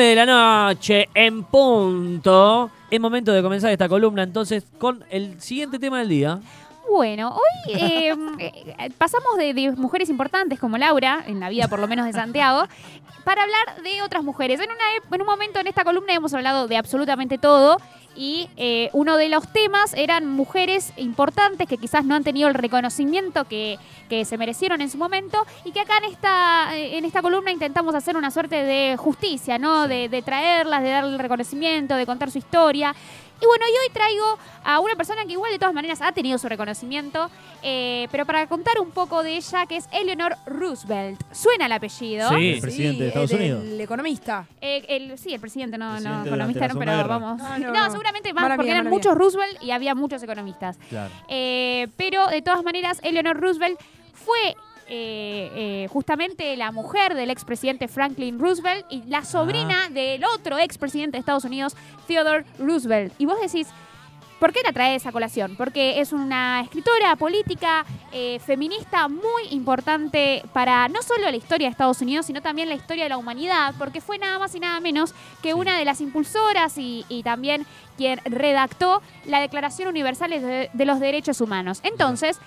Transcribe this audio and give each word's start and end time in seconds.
9 0.00 0.08
de 0.08 0.16
la 0.16 0.24
noche 0.24 1.10
en 1.12 1.42
punto. 1.42 2.70
Es 2.90 2.98
momento 2.98 3.32
de 3.32 3.42
comenzar 3.42 3.70
esta 3.70 3.86
columna 3.86 4.22
entonces 4.22 4.64
con 4.78 5.04
el 5.10 5.38
siguiente 5.42 5.78
tema 5.78 5.98
del 5.98 6.08
día. 6.08 6.40
Bueno, 6.90 7.36
hoy 7.36 7.74
eh, 7.74 8.14
eh, 8.38 8.90
pasamos 8.98 9.36
de, 9.36 9.54
de 9.54 9.70
mujeres 9.72 10.10
importantes 10.10 10.58
como 10.58 10.76
Laura, 10.76 11.22
en 11.26 11.38
la 11.38 11.48
vida 11.48 11.68
por 11.68 11.78
lo 11.78 11.86
menos 11.86 12.04
de 12.04 12.12
Santiago, 12.12 12.66
para 13.24 13.44
hablar 13.44 13.82
de 13.82 14.02
otras 14.02 14.24
mujeres. 14.24 14.58
En, 14.58 14.70
una 14.70 15.14
en 15.14 15.20
un 15.20 15.26
momento 15.26 15.60
en 15.60 15.68
esta 15.68 15.84
columna 15.84 16.14
hemos 16.14 16.34
hablado 16.34 16.66
de 16.66 16.76
absolutamente 16.76 17.38
todo 17.38 17.78
y 18.16 18.48
eh, 18.56 18.90
uno 18.92 19.16
de 19.16 19.28
los 19.28 19.46
temas 19.52 19.94
eran 19.94 20.26
mujeres 20.26 20.92
importantes 20.96 21.68
que 21.68 21.78
quizás 21.78 22.04
no 22.04 22.16
han 22.16 22.24
tenido 22.24 22.48
el 22.48 22.54
reconocimiento 22.54 23.44
que, 23.44 23.78
que 24.08 24.24
se 24.24 24.36
merecieron 24.36 24.80
en 24.80 24.90
su 24.90 24.98
momento 24.98 25.46
y 25.64 25.70
que 25.70 25.80
acá 25.80 25.98
en 25.98 26.04
esta, 26.04 26.76
eh, 26.76 26.98
en 26.98 27.04
esta 27.04 27.22
columna 27.22 27.52
intentamos 27.52 27.94
hacer 27.94 28.16
una 28.16 28.32
suerte 28.32 28.56
de 28.56 28.96
justicia, 28.96 29.58
¿no? 29.58 29.86
De, 29.86 30.08
de 30.08 30.22
traerlas, 30.22 30.82
de 30.82 30.90
darle 30.90 31.12
el 31.12 31.18
reconocimiento, 31.20 31.94
de 31.94 32.04
contar 32.04 32.30
su 32.32 32.38
historia. 32.38 32.94
Y 33.40 33.46
bueno, 33.46 33.64
y 33.66 33.70
hoy 33.70 33.92
traigo 33.92 34.38
a 34.64 34.80
una 34.80 34.94
persona 34.96 35.24
que 35.24 35.32
igual 35.32 35.50
de 35.50 35.58
todas 35.58 35.74
maneras 35.74 36.02
ha 36.02 36.12
tenido 36.12 36.36
su 36.36 36.48
reconocimiento, 36.48 37.30
eh, 37.62 38.06
pero 38.12 38.26
para 38.26 38.46
contar 38.46 38.78
un 38.80 38.90
poco 38.90 39.22
de 39.22 39.36
ella, 39.36 39.66
que 39.66 39.76
es 39.76 39.88
Eleanor 39.92 40.36
Roosevelt. 40.46 41.20
Suena 41.32 41.66
el 41.66 41.72
apellido. 41.72 42.28
Sí. 42.30 42.52
El 42.52 42.60
presidente 42.60 43.02
de 43.02 43.08
Estados 43.08 43.30
el, 43.32 43.40
Unidos. 43.40 43.64
El 43.64 43.80
economista. 43.80 44.46
Eh, 44.60 44.84
el, 44.88 45.18
sí, 45.18 45.32
el 45.32 45.40
presidente, 45.40 45.78
no, 45.78 45.92
Presidente 45.92 46.08
no 46.10 46.24
durante 46.24 46.28
economista, 46.28 46.68
no, 46.68 46.78
pero 46.78 46.92
Guerra. 46.92 47.06
vamos. 47.06 47.40
Ah, 47.42 47.58
no, 47.58 47.72
no, 47.72 47.84
no. 47.84 47.90
seguramente 47.90 48.32
más 48.34 48.42
Mala 48.42 48.56
porque 48.56 48.70
mía, 48.70 48.80
eran 48.80 48.90
muchos 48.90 49.14
Roosevelt 49.14 49.62
y 49.62 49.70
había 49.70 49.94
muchos 49.94 50.22
economistas. 50.22 50.78
Claro. 50.88 51.12
Eh, 51.28 51.88
pero 51.96 52.26
de 52.26 52.42
todas 52.42 52.62
maneras, 52.62 53.00
Eleanor 53.02 53.40
Roosevelt 53.40 53.80
fue 54.12 54.54
eh, 54.90 55.50
eh, 55.54 55.88
justamente 55.90 56.56
la 56.56 56.72
mujer 56.72 57.14
del 57.14 57.30
expresidente 57.30 57.88
Franklin 57.88 58.38
Roosevelt 58.38 58.84
y 58.90 59.02
la 59.04 59.24
sobrina 59.24 59.88
del 59.88 60.24
otro 60.24 60.58
expresidente 60.58 61.12
de 61.16 61.20
Estados 61.20 61.44
Unidos, 61.44 61.76
Theodore 62.06 62.44
Roosevelt. 62.58 63.14
Y 63.18 63.26
vos 63.26 63.40
decís, 63.40 63.68
¿por 64.40 64.52
qué 64.52 64.60
la 64.64 64.72
trae 64.72 64.96
esa 64.96 65.12
colación? 65.12 65.54
Porque 65.56 66.00
es 66.00 66.12
una 66.12 66.62
escritora 66.62 67.14
política 67.16 67.84
eh, 68.10 68.40
feminista 68.44 69.06
muy 69.06 69.44
importante 69.50 70.42
para 70.52 70.88
no 70.88 71.02
solo 71.02 71.30
la 71.30 71.36
historia 71.36 71.68
de 71.68 71.72
Estados 71.72 72.00
Unidos, 72.00 72.26
sino 72.26 72.42
también 72.42 72.68
la 72.68 72.74
historia 72.74 73.04
de 73.04 73.10
la 73.10 73.18
humanidad, 73.18 73.74
porque 73.78 74.00
fue 74.00 74.18
nada 74.18 74.38
más 74.38 74.54
y 74.54 74.60
nada 74.60 74.80
menos 74.80 75.14
que 75.42 75.54
una 75.54 75.78
de 75.78 75.84
las 75.84 76.00
impulsoras 76.00 76.78
y, 76.78 77.04
y 77.08 77.22
también 77.22 77.64
quien 77.96 78.18
redactó 78.24 79.02
la 79.26 79.40
Declaración 79.40 79.88
Universal 79.88 80.30
de, 80.30 80.70
de 80.72 80.84
los 80.84 80.98
Derechos 80.98 81.40
Humanos. 81.40 81.80
Entonces, 81.84 82.40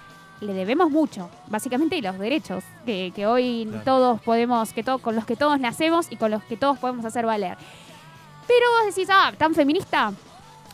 le 0.44 0.54
debemos 0.54 0.90
mucho, 0.92 1.30
básicamente, 1.48 1.96
y 1.96 2.02
los 2.02 2.18
derechos 2.20 2.64
que, 2.86 3.12
que 3.16 3.26
hoy 3.26 3.66
Claro. 3.70 3.84
todos 3.86 4.22
podemos, 4.22 4.74
que 4.74 4.84
to- 4.84 5.00
con 5.00 5.16
los 5.16 5.26
que 5.26 5.36
todos 5.36 5.60
nacemos 5.60 6.08
y 6.12 6.18
con 6.18 6.32
los 6.32 6.44
que 6.44 6.58
todos 6.58 6.78
podemos 6.80 7.06
hacer 7.06 7.26
valer. 7.26 7.58
Pero 8.48 8.66
vos 8.78 8.94
decís, 8.96 9.10
ah, 9.12 9.32
tan 9.38 9.54
feminista, 9.56 10.12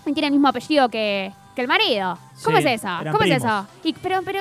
tiene 0.03 0.25
el 0.27 0.31
mismo 0.33 0.47
apellido 0.47 0.89
que, 0.89 1.31
que 1.55 1.61
el 1.61 1.67
marido. 1.67 2.17
¿Cómo 2.43 2.57
Sí, 2.57 2.63
es 2.67 2.81
eso? 2.81 2.87
¿Cómo 3.11 3.23
es 3.23 3.31
eso? 3.37 3.67
Y, 3.83 3.93
pero, 3.93 4.21
pero, 4.23 4.39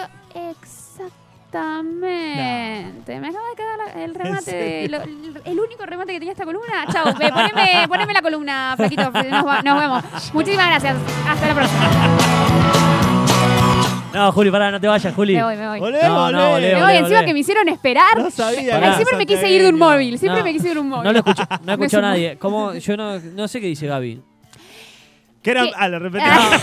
exactamente. 1.52 3.20
Me 3.20 3.28
acaba 3.28 3.48
de 3.50 3.56
quedar 3.56 3.98
el 3.98 4.14
remate, 4.14 4.50
de, 4.56 4.88
serio? 4.88 4.98
lo- 4.98 5.04
el, 5.44 5.60
único 5.60 5.84
remate 5.86 6.12
que 6.12 6.18
tenía 6.20 6.32
esta 6.32 6.44
columna. 6.44 6.86
Chau, 6.92 7.06
ve, 7.18 7.30
poneme, 7.30 7.86
poneme 7.88 8.12
la 8.14 8.22
columna, 8.22 8.74
flaquito, 8.76 9.10
nos 9.10 9.80
vemos. 9.80 10.04
Muchísimas 10.32 10.66
gracias. 10.68 10.96
Hasta 11.28 11.46
la 11.48 11.54
próxima. 11.54 12.87
No, 14.14 14.32
Juli, 14.32 14.50
pará, 14.50 14.70
no 14.70 14.80
te 14.80 14.86
vayas, 14.88 15.14
Juli. 15.14 15.34
Me 15.36 15.42
voy, 15.44 15.56
me 15.56 15.68
voy. 15.68 15.80
Olé, 15.80 16.02
No, 16.02 16.30
no, 16.32 16.52
olé. 16.54 16.54
olé, 16.54 16.74
Me 16.76 16.82
voy, 16.82 16.96
encima 16.96 17.24
que 17.24 17.32
me 17.34 17.38
hicieron 17.40 17.68
esperar. 17.68 18.18
No 18.18 18.30
sabía. 18.30 18.76
Ay, 18.76 18.94
siempre 18.94 19.16
me 19.18 19.26
quise 19.26 19.50
ir 19.50 19.62
de 19.62 19.68
un 19.68 19.78
móvil. 19.78 20.18
Siempre 20.18 20.40
No, 20.40 20.44
me 20.46 20.52
quise 20.52 20.68
ir 20.68 20.74
de 20.74 20.80
un 20.80 20.88
móvil. 20.88 21.04
No 21.04 21.12
lo 21.12 21.18
escuchó, 21.26 21.42
no 21.50 21.58
Me 21.64 21.72
escuchó 21.74 22.00
nadie. 22.00 22.38
¿Cómo? 22.38 22.74
Yo 22.74 22.96
no, 22.96 23.18
no 23.18 23.48
sé 23.48 23.60
qué 23.60 23.66
dice 23.66 23.86
Gaby. 23.86 24.22
Que 25.42 25.50
era, 25.52 25.62
¿Qué? 25.62 25.72
ah, 25.76 25.88
lo 25.88 25.98
repetí. 26.00 26.24
Ah. 26.26 26.58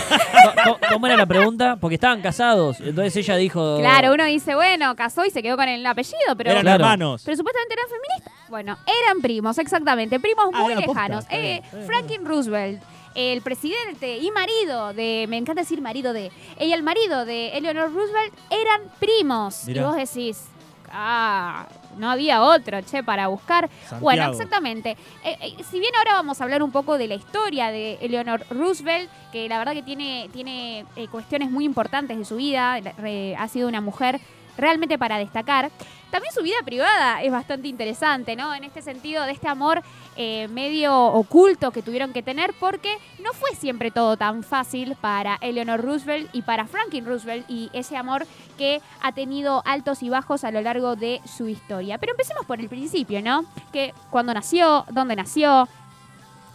¿Cómo- 0.64 0.78
¿Cómo 0.92 1.06
era 1.06 1.16
la 1.16 1.24
pregunta? 1.26 1.76
Porque 1.80 1.94
estaban 1.94 2.20
casados. 2.20 2.78
Entonces 2.80 3.16
ella 3.16 3.36
dijo. 3.36 3.78
Claro, 3.78 4.12
uno 4.12 4.24
dice, 4.26 4.54
bueno, 4.54 4.94
casó 4.96 5.24
y 5.24 5.30
se 5.30 5.42
quedó 5.42 5.56
con 5.56 5.68
el 5.68 5.84
apellido, 5.86 6.36
pero. 6.36 6.50
Eran 6.50 6.62
Claro. 6.62 6.84
hermanos. 6.84 7.22
Pero 7.24 7.36
supuestamente 7.38 7.74
eran 7.74 7.86
feministas. 7.88 8.32
Bueno, 8.50 8.76
eran 9.04 9.22
primos, 9.22 9.56
exactamente. 9.58 10.20
Primos 10.20 10.50
Ah, 10.52 10.60
muy 10.62 10.74
posta, 10.74 10.88
lejanos. 10.92 11.24
Eh. 11.30 11.62
Franklin 11.86 12.24
Roosevelt, 12.26 12.82
el 13.16 13.40
presidente 13.42 14.18
y 14.18 14.30
marido 14.30 14.92
de. 14.92 15.26
Me 15.28 15.38
encanta 15.38 15.62
decir 15.62 15.80
marido 15.80 16.12
de. 16.12 16.30
Y 16.60 16.72
el 16.72 16.82
marido 16.82 17.24
de 17.24 17.48
Eleanor 17.56 17.92
Roosevelt 17.92 18.32
eran 18.50 18.82
primos. 19.00 19.64
Mirá. 19.66 19.80
Y 19.80 19.84
vos 19.84 19.96
decís. 19.96 20.44
Ah, 20.98 21.66
no 21.98 22.08
había 22.08 22.42
otro, 22.42 22.80
che, 22.82 23.02
para 23.02 23.26
buscar. 23.26 23.68
Bueno, 24.00 24.30
exactamente. 24.30 24.96
Eh, 25.24 25.36
eh, 25.42 25.56
si 25.68 25.80
bien 25.80 25.92
ahora 25.96 26.12
vamos 26.12 26.40
a 26.40 26.44
hablar 26.44 26.62
un 26.62 26.70
poco 26.70 26.96
de 26.96 27.08
la 27.08 27.16
historia 27.16 27.70
de 27.72 27.94
Eleanor 28.00 28.46
Roosevelt, 28.50 29.10
que 29.32 29.48
la 29.48 29.58
verdad 29.58 29.72
que 29.72 29.82
tiene, 29.82 30.30
tiene 30.32 30.86
eh, 30.94 31.08
cuestiones 31.08 31.50
muy 31.50 31.64
importantes 31.64 32.16
de 32.16 32.24
su 32.24 32.36
vida, 32.36 32.78
re- 32.98 33.34
ha 33.36 33.48
sido 33.48 33.68
una 33.68 33.80
mujer 33.80 34.20
realmente 34.56 34.98
para 34.98 35.18
destacar. 35.18 35.70
También 36.10 36.32
su 36.32 36.42
vida 36.42 36.56
privada 36.64 37.22
es 37.22 37.32
bastante 37.32 37.68
interesante, 37.68 38.36
¿no? 38.36 38.54
En 38.54 38.64
este 38.64 38.80
sentido 38.80 39.24
de 39.24 39.32
este 39.32 39.48
amor 39.48 39.82
eh, 40.16 40.48
medio 40.48 40.96
oculto 40.96 41.72
que 41.72 41.82
tuvieron 41.82 42.12
que 42.12 42.22
tener, 42.22 42.54
porque 42.58 42.96
no 43.22 43.32
fue 43.32 43.50
siempre 43.54 43.90
todo 43.90 44.16
tan 44.16 44.42
fácil 44.42 44.96
para 45.00 45.36
Eleanor 45.40 45.82
Roosevelt 45.82 46.30
y 46.32 46.42
para 46.42 46.66
Franklin 46.66 47.04
Roosevelt 47.04 47.44
y 47.50 47.70
ese 47.72 47.96
amor 47.96 48.26
que 48.56 48.80
ha 49.02 49.12
tenido 49.12 49.62
altos 49.66 50.02
y 50.02 50.08
bajos 50.08 50.44
a 50.44 50.50
lo 50.50 50.60
largo 50.62 50.96
de 50.96 51.20
su 51.26 51.48
historia. 51.48 51.98
Pero 51.98 52.12
empecemos 52.12 52.46
por 52.46 52.60
el 52.60 52.68
principio, 52.68 53.20
¿no? 53.20 53.44
Que 53.72 53.92
cuando 54.10 54.32
nació, 54.32 54.86
dónde 54.90 55.16
nació, 55.16 55.68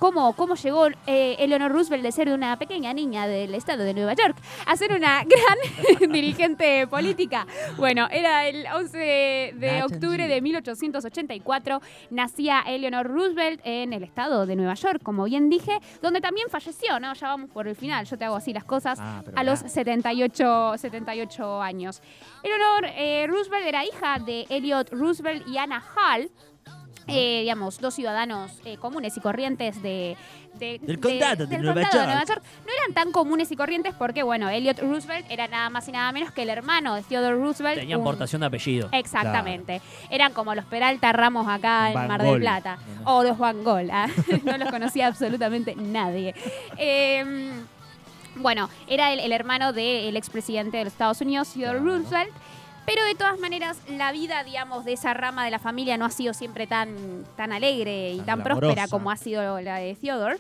cómo, 0.01 0.33
cómo 0.35 0.55
llegó 0.55 0.87
eh, 1.05 1.35
Eleanor 1.37 1.71
Roosevelt 1.71 2.01
de 2.01 2.11
ser 2.11 2.29
una 2.29 2.57
pequeña 2.57 2.91
niña 2.91 3.27
del 3.27 3.53
estado 3.53 3.83
de 3.83 3.93
Nueva 3.93 4.15
York 4.15 4.35
a 4.65 4.75
ser 4.75 4.93
una 4.93 5.23
gran 5.99 6.11
dirigente 6.11 6.87
política. 6.87 7.45
Bueno, 7.77 8.07
era 8.09 8.47
el 8.47 8.65
11 8.65 8.97
de 8.97 9.83
octubre 9.83 10.27
de 10.27 10.41
1884, 10.41 11.81
nacía 12.09 12.61
Eleanor 12.61 13.05
Roosevelt 13.07 13.61
en 13.63 13.93
el 13.93 14.01
estado 14.01 14.47
de 14.47 14.55
Nueva 14.55 14.73
York, 14.73 15.03
como 15.03 15.25
bien 15.25 15.51
dije, 15.51 15.77
donde 16.01 16.19
también 16.19 16.49
falleció, 16.49 16.99
¿no? 16.99 17.13
Ya 17.13 17.27
vamos 17.27 17.51
por 17.51 17.67
el 17.67 17.75
final, 17.75 18.07
yo 18.07 18.17
te 18.17 18.25
hago 18.25 18.37
así 18.37 18.53
las 18.53 18.63
cosas 18.63 18.97
Ah, 18.99 19.21
a 19.35 19.43
los 19.43 19.59
nada. 19.59 19.69
78, 19.69 20.73
78 20.77 21.61
años. 21.61 22.01
Eleanor 22.41 22.85
eh, 22.95 23.27
Roosevelt 23.27 23.67
era 23.67 23.85
hija 23.85 24.17
de 24.17 24.47
Elliot 24.49 24.89
Roosevelt 24.93 25.47
y 25.47 25.59
Anna 25.59 25.83
Hall, 25.95 26.31
eh, 27.11 27.39
digamos, 27.41 27.79
dos 27.79 27.93
ciudadanos 27.93 28.51
eh, 28.65 28.77
comunes 28.77 29.15
y 29.17 29.19
corrientes 29.19 29.81
de, 29.81 30.17
de- 30.55 30.79
Del 30.79 30.95
de- 30.95 30.99
condado 30.99 31.45
de 31.45 31.47
del 31.47 31.61
Nueva 31.63 31.81
condado 31.81 31.91
de 31.91 31.97
York. 31.99 32.07
Nueva 32.07 32.25
York. 32.25 32.43
No 32.65 32.73
eran 32.83 32.93
tan 32.93 33.11
comunes 33.11 33.51
y 33.51 33.55
corrientes 33.55 33.93
porque, 33.97 34.23
bueno, 34.23 34.49
Elliot 34.49 34.79
Roosevelt 34.79 35.25
era 35.29 35.47
nada 35.47 35.69
más 35.69 35.87
y 35.87 35.91
nada 35.91 36.11
menos 36.11 36.31
que 36.31 36.43
el 36.43 36.49
hermano 36.49 36.95
de 36.95 37.03
Theodore 37.03 37.35
Roosevelt. 37.35 37.79
Tenía 37.79 37.97
un- 37.97 38.03
aportación 38.03 38.41
de 38.41 38.47
apellido. 38.47 38.89
Exactamente. 38.91 39.81
Eran 40.09 40.33
como 40.33 40.53
los 40.55 40.65
Peralta 40.65 41.11
Ramos 41.13 41.47
acá 41.47 41.89
en 41.89 41.93
Van 41.93 42.07
Mar 42.07 42.21
del. 42.23 42.39
Plata. 42.39 42.77
No. 43.03 43.17
O 43.17 43.23
los 43.23 43.37
Van 43.37 43.63
Gogh. 43.63 43.89
ah. 43.91 44.07
no 44.43 44.57
los 44.57 44.69
conocía 44.69 45.07
absolutamente 45.07 45.75
nadie. 45.75 46.33
Eh, 46.77 47.51
Bueno, 48.35 48.69
era 48.87 49.11
el, 49.11 49.19
el 49.19 49.33
hermano 49.33 49.73
del 49.73 50.15
expresidente 50.15 50.77
de 50.77 50.85
los 50.85 50.93
Estados 50.93 51.19
Unidos, 51.19 51.51
Theodore 51.53 51.79
Claro. 51.79 51.97
Roosevelt. 51.97 52.31
Pero 52.85 53.03
de 53.05 53.15
todas 53.15 53.39
maneras, 53.39 53.77
la 53.89 54.11
vida, 54.11 54.43
digamos, 54.43 54.85
de 54.85 54.93
esa 54.93 55.13
rama 55.13 55.45
de 55.45 55.51
la 55.51 55.59
familia 55.59 55.97
no 55.97 56.05
ha 56.05 56.09
sido 56.09 56.33
siempre 56.33 56.67
tan, 56.67 57.23
tan 57.37 57.51
alegre 57.53 58.13
y 58.13 58.17
Tan 58.17 58.25
tan 58.25 58.43
próspera 58.43 58.87
como 58.87 59.11
ha 59.11 59.17
sido 59.17 59.61
la 59.61 59.75
de 59.77 59.95
Theodore. 59.95 60.37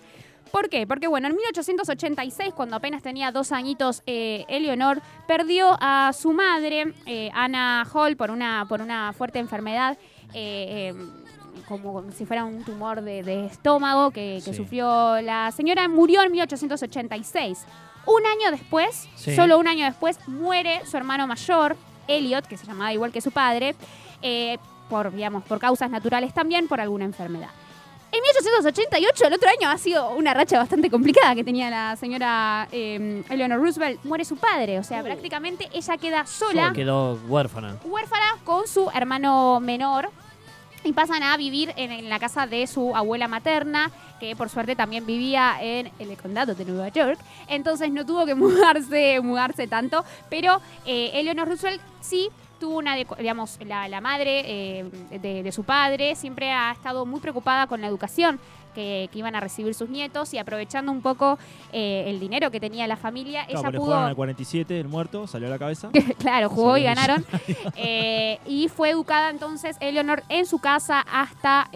¿Por 0.51 0.67
qué? 0.67 0.85
Porque, 0.85 1.07
bueno, 1.07 1.29
en 1.29 1.35
1886, 1.37 2.53
cuando 2.53 2.75
apenas 2.75 3.01
tenía 3.01 3.31
dos 3.31 3.53
añitos, 3.53 4.03
eh, 4.05 4.43
Eleanor 4.49 5.01
perdió 5.25 5.77
a 5.79 6.11
su 6.13 6.33
madre, 6.33 6.93
eh, 7.05 7.31
Anna 7.33 7.87
Hall, 7.93 8.17
por 8.17 8.31
una, 8.31 8.65
por 8.67 8.81
una 8.81 9.13
fuerte 9.13 9.39
enfermedad. 9.39 9.97
eh, 10.33 10.93
eh, 10.93 11.05
como 11.67 12.09
si 12.13 12.25
fuera 12.25 12.43
un 12.45 12.63
tumor 12.63 13.01
de, 13.01 13.23
de 13.23 13.45
estómago 13.45 14.11
que, 14.11 14.41
que 14.43 14.51
Sí. 14.51 14.57
sufrió 14.57 15.21
la 15.21 15.51
señora, 15.51 15.87
murió 15.89 16.21
en 16.23 16.31
1886. 16.31 17.65
Un 18.05 18.25
año 18.25 18.51
después, 18.51 19.07
Sí. 19.15 19.35
solo 19.35 19.57
un 19.59 19.67
año 19.67 19.85
después, 19.85 20.17
muere 20.27 20.81
su 20.85 20.95
hermano 20.97 21.27
mayor, 21.27 21.75
Elliot, 22.07 22.45
que 22.47 22.57
se 22.57 22.65
llamaba 22.65 22.93
igual 22.93 23.11
que 23.11 23.21
su 23.21 23.31
padre, 23.31 23.75
eh, 24.21 24.57
por, 24.89 25.11
digamos, 25.13 25.43
por 25.43 25.59
causas 25.59 25.89
naturales 25.89 26.33
también, 26.33 26.67
por 26.67 26.81
alguna 26.81 27.05
enfermedad. 27.05 27.49
En 28.13 28.21
1888, 28.23 29.27
el 29.27 29.33
otro 29.33 29.49
año, 29.49 29.69
ha 29.69 29.77
sido 29.77 30.09
una 30.15 30.33
racha 30.33 30.57
bastante 30.57 30.89
complicada 30.89 31.33
que 31.33 31.45
tenía 31.45 31.69
la 31.69 31.95
señora 31.95 32.67
eh, 32.73 33.23
Eleanor 33.29 33.61
Roosevelt. 33.61 34.03
Muere 34.03 34.25
su 34.25 34.35
padre, 34.35 34.79
o 34.79 34.83
sea, 34.83 35.01
prácticamente 35.01 35.69
ella 35.73 35.97
queda 35.97 36.25
sola, 36.25 36.73
Quedó 36.75 37.17
huérfana. 37.29 37.77
huérfana, 37.85 38.35
con 38.43 38.67
su 38.67 38.89
hermano 38.93 39.61
menor. 39.61 40.09
Y 40.83 40.93
pasan 40.93 41.23
a 41.23 41.37
vivir 41.37 41.73
en, 41.75 42.09
la 42.09 42.19
casa 42.19 42.47
de 42.47 42.65
su 42.67 42.95
abuela 42.95 43.27
materna, 43.27 43.91
que 44.19 44.35
por 44.35 44.49
suerte 44.49 44.75
también 44.75 45.05
vivía 45.05 45.57
en 45.61 45.91
el 45.99 46.17
condado 46.17 46.55
de 46.55 46.65
Nueva 46.65 46.89
York. 46.89 47.19
Entonces 47.47 47.91
no 47.91 48.05
tuvo 48.05 48.25
que 48.25 48.35
mudarse, 48.35 49.19
mudarse 49.21 49.67
tanto. 49.67 50.03
Pero 50.29 50.61
eh, 50.85 51.11
Eleanor 51.13 51.49
Roosevelt 51.49 51.81
sí 52.01 52.29
tuvo 52.61 52.77
una, 52.77 52.95
digamos, 52.95 53.57
la, 53.65 53.89
la 53.89 53.99
madre 53.99 54.43
eh, 54.45 54.89
de, 55.19 55.43
de 55.43 55.51
su 55.51 55.63
padre 55.63 56.15
siempre 56.15 56.51
ha 56.51 56.71
estado 56.71 57.05
muy 57.05 57.19
preocupada 57.19 57.67
con 57.67 57.81
la 57.81 57.87
educación 57.87 58.39
que, 58.73 59.09
que 59.11 59.19
iban 59.19 59.35
a 59.35 59.41
recibir 59.41 59.73
sus 59.73 59.89
nietos 59.89 60.33
y 60.33 60.37
aprovechando 60.37 60.93
un 60.93 61.01
poco 61.01 61.37
eh, 61.73 62.05
el 62.07 62.21
dinero 62.21 62.51
que 62.51 62.59
tenía 62.59 62.87
la 62.87 62.95
familia, 62.95 63.45
Claro, 63.45 63.69
ella 63.69 63.77
pudo... 63.77 63.95
al 63.97 64.15
47, 64.15 64.79
el 64.79 64.87
muerto, 64.87 65.27
salió 65.27 65.47
a 65.47 65.51
la 65.51 65.59
cabeza. 65.59 65.89
claro, 66.19 66.49
jugó 66.49 66.77
y 66.77 66.83
ganaron. 66.83 67.25
Eh, 67.75 68.39
y 68.45 68.67
fue 68.69 68.91
educada 68.91 69.29
entonces 69.29 69.75
Eleanor 69.79 70.23
en 70.29 70.45
su 70.45 70.59
casa 70.59 70.99
hasta 71.01 71.69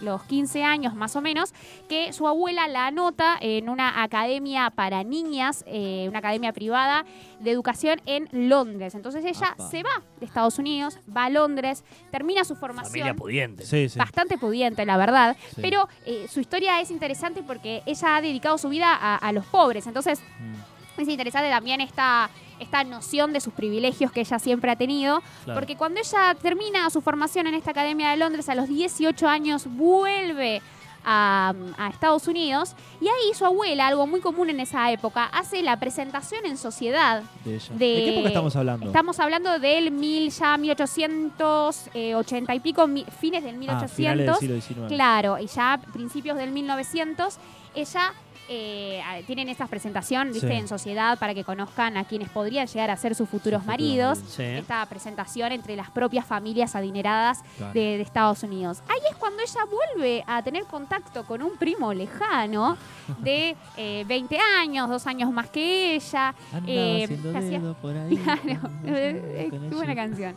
los 0.00 0.22
15 0.24 0.64
años 0.64 0.94
más 0.94 1.16
o 1.16 1.20
menos, 1.20 1.52
que 1.88 2.12
su 2.12 2.26
abuela 2.26 2.66
la 2.68 2.86
anota 2.86 3.36
en 3.40 3.68
una 3.68 4.02
academia 4.02 4.70
para 4.70 5.04
niñas, 5.04 5.64
una 5.66 6.18
academia 6.18 6.52
privada 6.52 7.04
de 7.40 7.50
educación 7.50 8.00
en 8.06 8.28
Londres. 8.32 8.94
Entonces 8.94 9.24
ella 9.24 9.48
Apa. 9.52 9.68
se 9.68 9.82
va 9.82 10.02
de 10.18 10.26
Estados 10.30 10.58
Unidos, 10.58 10.98
va 11.14 11.24
a 11.24 11.30
Londres, 11.30 11.84
termina 12.10 12.44
su 12.44 12.54
Familia 12.56 12.82
formación 12.84 13.16
pudiente. 13.16 13.66
Sí, 13.66 13.88
sí. 13.88 13.98
bastante 13.98 14.38
pudiente, 14.38 14.86
la 14.86 14.96
verdad. 14.96 15.36
Sí. 15.54 15.60
Pero 15.60 15.88
eh, 16.06 16.26
su 16.30 16.40
historia 16.40 16.80
es 16.80 16.90
interesante 16.90 17.42
porque 17.42 17.82
ella 17.86 18.16
ha 18.16 18.20
dedicado 18.22 18.56
su 18.58 18.68
vida 18.68 18.94
a, 18.94 19.16
a 19.16 19.32
los 19.32 19.44
pobres. 19.46 19.86
Entonces, 19.86 20.20
Mm. 20.40 21.00
es 21.02 21.08
interesante 21.08 21.48
también 21.50 21.80
esta, 21.80 22.28
esta 22.58 22.84
noción 22.84 23.32
de 23.32 23.40
sus 23.40 23.52
privilegios 23.54 24.12
que 24.12 24.20
ella 24.20 24.38
siempre 24.38 24.70
ha 24.70 24.76
tenido. 24.76 25.22
Claro. 25.44 25.58
Porque 25.60 25.76
cuando 25.76 26.00
ella 26.00 26.34
termina 26.40 26.88
su 26.90 27.00
formación 27.00 27.46
en 27.46 27.54
esta 27.54 27.70
Academia 27.70 28.10
de 28.10 28.16
Londres, 28.18 28.48
a 28.48 28.54
los 28.54 28.68
18 28.68 29.26
años 29.28 29.66
vuelve 29.66 30.60
a, 31.04 31.54
a 31.78 31.88
Estados 31.88 32.28
Unidos 32.28 32.74
y 33.00 33.06
ahí 33.08 33.34
su 33.34 33.44
abuela, 33.46 33.86
algo 33.86 34.06
muy 34.06 34.20
común 34.20 34.50
en 34.50 34.60
esa 34.60 34.90
época, 34.92 35.24
hace 35.24 35.62
la 35.62 35.78
presentación 35.80 36.44
en 36.46 36.56
sociedad 36.56 37.22
De, 37.44 37.54
ella. 37.56 37.74
de- 37.74 37.86
¿De 37.86 37.94
qué 38.04 38.12
época 38.14 38.28
estamos 38.28 38.56
hablando? 38.56 38.86
Estamos 38.86 39.18
hablando 39.20 39.58
del 39.58 39.90
mil, 39.90 40.30
ya 40.30 40.56
1880 40.58 42.54
y 42.54 42.60
pico, 42.60 42.86
mi- 42.86 43.04
fines 43.20 43.42
del 43.44 43.56
1800. 43.56 43.90
Ah, 43.90 43.94
finales 43.94 44.26
del 44.26 44.62
siglo 44.62 44.84
XIX. 44.84 44.88
Claro, 44.94 45.38
y 45.38 45.46
ya 45.46 45.80
principios 45.92 46.36
del 46.36 46.50
1900, 46.50 47.38
ella 47.74 48.12
eh, 48.52 49.00
tienen 49.28 49.48
esta 49.48 49.68
presentación, 49.68 50.32
¿viste? 50.32 50.48
Sí. 50.48 50.54
En 50.54 50.66
sociedad 50.66 51.16
para 51.20 51.34
que 51.34 51.44
conozcan 51.44 51.96
a 51.96 52.02
quienes 52.04 52.28
podrían 52.30 52.66
llegar 52.66 52.90
a 52.90 52.96
ser 52.96 53.14
sus 53.14 53.28
futuros 53.28 53.64
maridos. 53.64 54.18
Sí. 54.26 54.42
Esta 54.42 54.84
presentación 54.86 55.52
entre 55.52 55.76
las 55.76 55.88
propias 55.90 56.26
familias 56.26 56.74
adineradas 56.74 57.42
Claro. 57.56 57.72
de, 57.74 57.80
de 57.80 58.00
Estados 58.02 58.42
Unidos. 58.42 58.82
Ahí 58.88 58.98
es 59.08 59.16
cuando 59.16 59.40
ella 59.42 59.60
vuelve 59.70 60.24
a 60.26 60.42
tener 60.42 60.64
contacto 60.64 61.24
con 61.24 61.42
un 61.42 61.56
primo 61.56 61.94
lejano 61.94 62.76
de 63.20 63.56
eh, 63.76 64.04
20 64.08 64.36
años, 64.58 64.88
dos 64.88 65.06
años 65.06 65.30
más 65.32 65.48
que 65.48 65.94
ella. 65.94 66.34
Eh, 66.66 67.06
hacía- 67.36 67.60
por 67.80 67.96
ahí. 67.96 68.16
Claro, 68.24 68.68
el 68.84 69.50
buena 69.70 69.94
canción. 69.94 70.34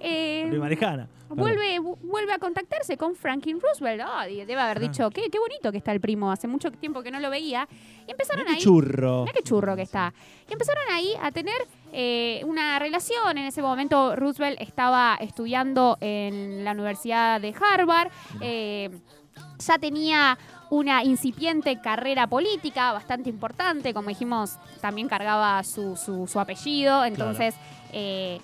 Prima 0.00 0.68
lejana. 0.68 1.08
Vuelve, 1.34 1.78
vu- 1.80 1.98
vuelve 2.02 2.32
a 2.32 2.38
contactarse 2.38 2.96
con 2.96 3.14
Franklin 3.14 3.60
Roosevelt. 3.60 4.02
Debe 4.46 4.60
haber 4.60 4.80
dicho, 4.80 5.10
qué, 5.10 5.30
qué 5.30 5.38
bonito 5.38 5.70
que 5.72 5.78
está 5.78 5.92
el 5.92 6.00
primo, 6.00 6.30
hace 6.30 6.48
mucho 6.48 6.70
tiempo 6.70 7.02
que 7.02 7.10
no 7.10 7.20
lo 7.20 7.30
veía. 7.30 7.68
Y 8.06 8.10
empezaron 8.10 8.44
Mirá 8.44 8.52
qué 8.54 8.56
ahí. 8.58 8.62
churro. 8.62 9.20
Mirá 9.22 9.32
qué 9.32 9.42
churro 9.42 9.76
que 9.76 9.82
está. 9.82 10.12
Y 10.48 10.52
empezaron 10.52 10.82
ahí 10.92 11.14
a 11.20 11.30
tener 11.32 11.54
eh, 11.92 12.42
una 12.46 12.78
relación. 12.78 13.38
En 13.38 13.44
ese 13.46 13.62
momento 13.62 14.16
Roosevelt 14.16 14.60
estaba 14.60 15.16
estudiando 15.20 15.96
en 16.00 16.64
la 16.64 16.72
Universidad 16.72 17.40
de 17.40 17.54
Harvard. 17.60 18.10
Eh, 18.40 18.90
ya 19.58 19.78
tenía 19.78 20.36
una 20.70 21.04
incipiente 21.04 21.80
carrera 21.80 22.26
política 22.26 22.92
bastante 22.92 23.28
importante. 23.30 23.94
Como 23.94 24.08
dijimos, 24.08 24.58
también 24.80 25.08
cargaba 25.08 25.62
su, 25.64 25.96
su- 25.96 26.26
su 26.26 26.40
apellido. 26.40 27.04
Entonces, 27.04 27.54
eh, 27.92 28.40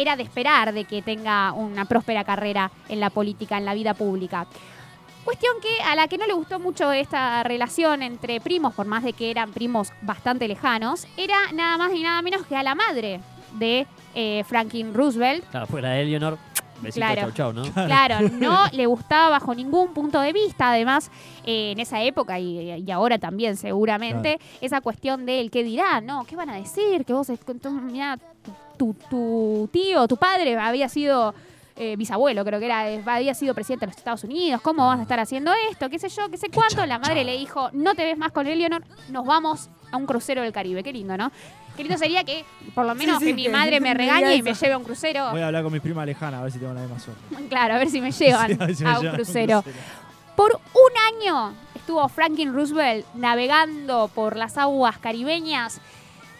era 0.00 0.16
de 0.16 0.22
esperar 0.22 0.72
de 0.72 0.84
que 0.84 1.02
tenga 1.02 1.52
una 1.52 1.84
próspera 1.84 2.24
carrera 2.24 2.70
en 2.88 3.00
la 3.00 3.10
política, 3.10 3.58
en 3.58 3.64
la 3.64 3.74
vida 3.74 3.94
pública. 3.94 4.46
Cuestión 5.24 5.52
que 5.60 5.82
a 5.82 5.94
la 5.94 6.08
que 6.08 6.16
no 6.16 6.26
le 6.26 6.32
gustó 6.32 6.58
mucho 6.58 6.90
esta 6.92 7.42
relación 7.42 8.02
entre 8.02 8.40
primos, 8.40 8.72
por 8.74 8.86
más 8.86 9.02
de 9.04 9.12
que 9.12 9.30
eran 9.30 9.52
primos 9.52 9.92
bastante 10.02 10.48
lejanos, 10.48 11.06
era 11.16 11.36
nada 11.52 11.76
más 11.76 11.92
ni 11.92 12.02
nada 12.02 12.22
menos 12.22 12.46
que 12.46 12.56
a 12.56 12.62
la 12.62 12.74
madre 12.74 13.20
de 13.58 13.86
eh, 14.14 14.42
Franklin 14.46 14.94
Roosevelt. 14.94 15.44
Claro, 15.50 15.66
fuera 15.66 15.90
de 15.90 16.02
Eleanor. 16.02 16.38
Besito, 16.80 17.04
Claro. 17.04 17.20
chau, 17.20 17.32
chau, 17.32 17.52
¿no? 17.52 17.70
Claro, 17.72 18.26
no 18.30 18.64
le 18.72 18.86
gustaba 18.86 19.28
bajo 19.28 19.54
ningún 19.54 19.92
punto 19.92 20.18
de 20.20 20.32
vista. 20.32 20.70
Además, 20.70 21.10
eh, 21.44 21.72
en 21.72 21.80
esa 21.80 22.02
época 22.02 22.38
y, 22.38 22.72
y 22.82 22.90
ahora 22.90 23.18
también 23.18 23.58
seguramente, 23.58 24.38
esa 24.62 24.80
cuestión 24.80 25.26
del 25.26 25.50
qué 25.50 25.62
dirán, 25.62 26.06
¿no? 26.06 26.24
¿Qué 26.24 26.36
van 26.36 26.48
a 26.48 26.54
decir? 26.56 27.04
Que 27.04 27.12
vos, 27.12 27.28
mirá, 27.82 28.18
tu, 28.80 28.96
tu 29.10 29.68
tío, 29.70 30.08
tu 30.08 30.16
padre 30.16 30.56
había 30.56 30.88
sido 30.88 31.34
eh, 31.76 31.96
bisabuelo, 31.96 32.46
creo 32.46 32.58
que 32.58 32.64
era, 32.64 32.90
eh, 32.90 33.02
había 33.04 33.34
sido 33.34 33.54
presidente 33.54 33.84
de 33.84 33.90
los 33.90 33.98
Estados 33.98 34.24
Unidos. 34.24 34.62
¿Cómo 34.62 34.86
vas 34.86 34.98
a 34.98 35.02
estar 35.02 35.20
haciendo 35.20 35.52
esto? 35.70 35.90
¿Qué 35.90 35.98
sé 35.98 36.08
yo? 36.08 36.30
¿Qué 36.30 36.38
sé 36.38 36.48
cuánto? 36.48 36.86
La 36.86 36.98
madre 36.98 37.22
le 37.22 37.36
dijo, 37.36 37.68
no 37.74 37.94
te 37.94 38.04
ves 38.04 38.16
más 38.16 38.32
con 38.32 38.46
Eleanor, 38.46 38.82
nos 39.10 39.26
vamos 39.26 39.68
a 39.92 39.98
un 39.98 40.06
crucero 40.06 40.40
del 40.40 40.52
Caribe. 40.52 40.82
Qué 40.82 40.94
lindo, 40.94 41.14
¿no? 41.18 41.30
Qué 41.76 41.82
lindo 41.82 41.98
sería 41.98 42.24
que, 42.24 42.46
por 42.74 42.86
lo 42.86 42.94
menos, 42.94 43.18
sí, 43.18 43.26
que 43.26 43.34
mi 43.34 43.48
madre 43.50 43.80
me 43.80 43.92
regañe 43.92 44.36
y 44.36 44.42
me 44.42 44.54
lleve 44.54 44.72
a 44.72 44.78
un 44.78 44.84
crucero. 44.84 45.30
Voy 45.30 45.42
a 45.42 45.48
hablar 45.48 45.62
con 45.62 45.74
mi 45.74 45.80
prima 45.80 46.06
lejana 46.06 46.40
a 46.40 46.42
ver 46.44 46.52
si 46.52 46.58
tengo 46.58 46.72
la 46.72 46.80
misma 46.80 46.98
suerte. 46.98 47.20
Claro, 47.50 47.74
a 47.74 47.78
ver 47.78 47.90
si 47.90 48.00
me 48.00 48.12
llevan 48.12 48.46
Sí, 48.50 48.56
a 48.58 48.66
ver 48.66 48.74
si 48.74 48.84
me 48.84 48.90
a 48.90 48.94
un 48.94 49.00
llevan 49.02 49.16
crucero. 49.16 49.64
Por 50.36 50.52
un 50.54 51.22
año 51.22 51.52
estuvo 51.74 52.08
Franklin 52.08 52.54
Roosevelt 52.54 53.04
navegando 53.12 54.08
por 54.14 54.36
las 54.36 54.56
aguas 54.56 54.96
caribeñas. 54.96 55.82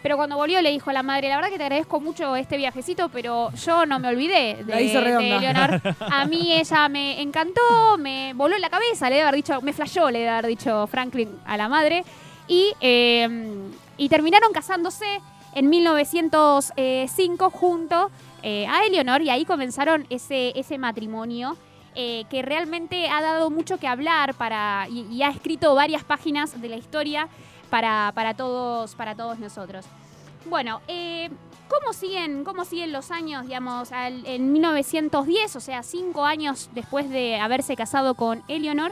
Pero 0.01 0.17
cuando 0.17 0.35
volvió 0.35 0.61
le 0.61 0.71
dijo 0.71 0.89
a 0.89 0.93
la 0.93 1.03
madre, 1.03 1.29
la 1.29 1.35
verdad 1.35 1.49
que 1.49 1.57
te 1.57 1.63
agradezco 1.63 1.99
mucho 1.99 2.35
este 2.35 2.57
viajecito, 2.57 3.09
pero 3.09 3.51
yo 3.53 3.85
no 3.85 3.99
me 3.99 4.07
olvidé 4.07 4.63
de, 4.63 4.73
de. 4.73 5.37
Eleonor. 5.37 5.81
A 5.99 6.25
mí 6.25 6.53
ella 6.53 6.89
me 6.89 7.21
encantó, 7.21 7.97
me 7.99 8.33
voló 8.33 8.55
en 8.55 8.61
la 8.61 8.69
cabeza, 8.69 9.09
le 9.09 9.15
debe 9.15 9.27
haber 9.27 9.35
dicho, 9.35 9.61
me 9.61 9.73
flashó, 9.73 10.09
le 10.09 10.19
debe 10.19 10.31
haber 10.31 10.47
dicho 10.47 10.87
Franklin 10.87 11.29
a 11.45 11.55
la 11.57 11.69
madre. 11.69 12.03
Y, 12.47 12.73
eh, 12.81 13.29
y 13.97 14.09
terminaron 14.09 14.51
casándose 14.51 15.21
en 15.53 15.69
1905 15.69 17.49
junto 17.49 18.09
eh, 18.43 18.65
a 18.67 18.85
Eleonor 18.85 19.21
y 19.21 19.29
ahí 19.29 19.45
comenzaron 19.45 20.07
ese, 20.09 20.57
ese 20.59 20.77
matrimonio 20.77 21.57
eh, 21.93 22.23
que 22.29 22.41
realmente 22.41 23.09
ha 23.09 23.21
dado 23.21 23.49
mucho 23.49 23.77
que 23.77 23.87
hablar 23.87 24.33
para, 24.33 24.87
y, 24.89 25.01
y 25.11 25.23
ha 25.23 25.29
escrito 25.29 25.75
varias 25.75 26.03
páginas 26.03 26.59
de 26.59 26.69
la 26.69 26.77
historia 26.77 27.27
para, 27.71 28.11
para, 28.13 28.35
todos, 28.35 28.93
para 28.93 29.15
todos 29.15 29.39
nosotros. 29.39 29.85
Bueno, 30.45 30.81
eh, 30.87 31.29
¿cómo, 31.69 31.93
siguen, 31.93 32.43
¿cómo 32.43 32.65
siguen 32.65 32.91
los 32.91 33.09
años, 33.09 33.43
digamos, 33.47 33.91
al- 33.91 34.25
en 34.27 34.51
1910, 34.51 35.55
o 35.55 35.59
sea, 35.59 35.81
cinco 35.81 36.25
años 36.25 36.69
después 36.73 37.09
de 37.09 37.39
haberse 37.39 37.75
casado 37.75 38.13
con 38.13 38.43
Eleanor? 38.47 38.91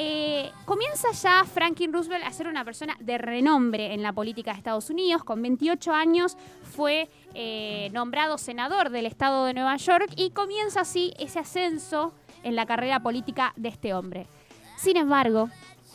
eh, 0.00 0.52
comienza 0.64 1.10
ya 1.10 1.42
Franklin 1.44 1.92
Roosevelt 1.92 2.24
a 2.24 2.30
ser 2.32 2.46
una 2.46 2.64
persona 2.64 2.96
de 3.00 3.18
renombre 3.18 3.94
en 3.94 4.04
la 4.04 4.12
política 4.12 4.52
de 4.52 4.58
Estados 4.58 4.90
Unidos. 4.90 5.24
Con 5.24 5.42
28 5.42 5.92
años 5.92 6.36
fue 6.62 7.10
eh, 7.34 7.90
nombrado 7.92 8.38
senador 8.38 8.90
del 8.90 9.06
estado 9.06 9.44
de 9.46 9.54
Nueva 9.54 9.74
York 9.76 10.06
y 10.14 10.30
comienza 10.30 10.82
así 10.82 11.12
ese 11.18 11.40
ascenso 11.40 12.12
en 12.44 12.54
la 12.54 12.64
carrera 12.64 13.00
política 13.00 13.52
de 13.56 13.70
este 13.70 13.92
hombre. 13.92 14.28
Sin 14.76 14.96
embargo, 14.96 15.50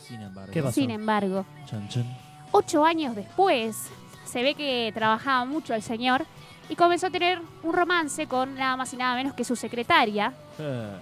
Sin 0.06 0.20
embargo. 0.20 0.52
¿Qué 0.52 0.62
pasó? 0.62 0.74
sin 0.74 0.90
embargo, 0.90 1.44
Chan, 1.66 1.88
chan. 1.88 2.04
ocho 2.52 2.84
años 2.84 3.14
después, 3.16 3.90
se 4.24 4.42
ve 4.42 4.54
que 4.54 4.90
trabajaba 4.94 5.44
mucho 5.44 5.74
el 5.74 5.82
señor 5.82 6.24
y 6.68 6.76
comenzó 6.76 7.06
a 7.08 7.10
tener 7.10 7.40
un 7.62 7.72
romance 7.72 8.26
con 8.26 8.54
nada 8.54 8.76
más 8.76 8.92
y 8.92 8.96
nada 8.96 9.14
menos 9.16 9.34
que 9.34 9.44
su 9.44 9.54
secretaria. 9.56 10.32
Eh, 10.58 10.96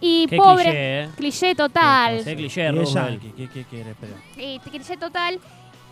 Y 0.00 0.26
Qué 0.26 0.36
pobre, 0.36 0.62
cliché, 0.64 1.02
¿eh? 1.04 1.08
cliché 1.16 1.54
total, 1.54 2.18
eh, 4.36 4.60
cliché 4.62 4.96
total. 4.98 5.40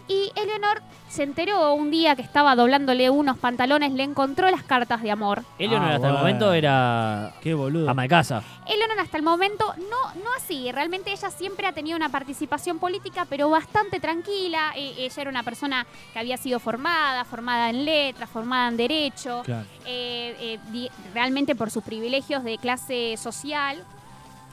Y 0.06 0.30
Eleanor 0.36 0.82
se 1.08 1.22
enteró 1.22 1.72
un 1.74 1.90
día 1.90 2.14
que 2.14 2.20
estaba 2.20 2.54
doblándole 2.56 3.08
unos 3.08 3.38
pantalones, 3.38 3.92
le 3.92 4.02
encontró 4.02 4.50
las 4.50 4.62
cartas 4.62 5.00
de 5.00 5.10
amor. 5.10 5.42
Eleanor 5.58 5.92
Ah, 5.92 5.94
hasta 5.94 6.08
el 6.08 6.12
momento 6.14 6.52
era 6.52 7.32
Qué 7.40 7.54
boludo. 7.54 7.88
ama 7.88 8.02
de 8.02 8.08
casa. 8.08 8.42
Eleanor 8.66 8.98
hasta 9.00 9.16
el 9.16 9.22
momento 9.22 9.64
no, 9.78 10.20
no 10.22 10.30
así, 10.36 10.70
realmente 10.72 11.10
ella 11.10 11.30
siempre 11.30 11.66
ha 11.66 11.72
tenido 11.72 11.96
una 11.96 12.10
participación 12.10 12.78
política, 12.78 13.26
pero 13.30 13.48
bastante 13.48 13.98
tranquila. 13.98 14.72
Eh, 14.76 14.94
ella 14.98 15.22
era 15.22 15.30
una 15.30 15.42
persona 15.42 15.86
que 16.12 16.18
había 16.18 16.36
sido 16.36 16.60
formada, 16.60 17.24
formada 17.24 17.70
en 17.70 17.86
letras, 17.86 18.28
formada 18.28 18.68
en 18.68 18.76
derecho, 18.76 19.40
Claro. 19.44 19.66
eh, 19.86 20.58
eh, 20.74 20.88
realmente 21.14 21.54
por 21.54 21.70
sus 21.70 21.82
privilegios 21.82 22.44
de 22.44 22.58
clase 22.58 23.14
social. 23.16 23.82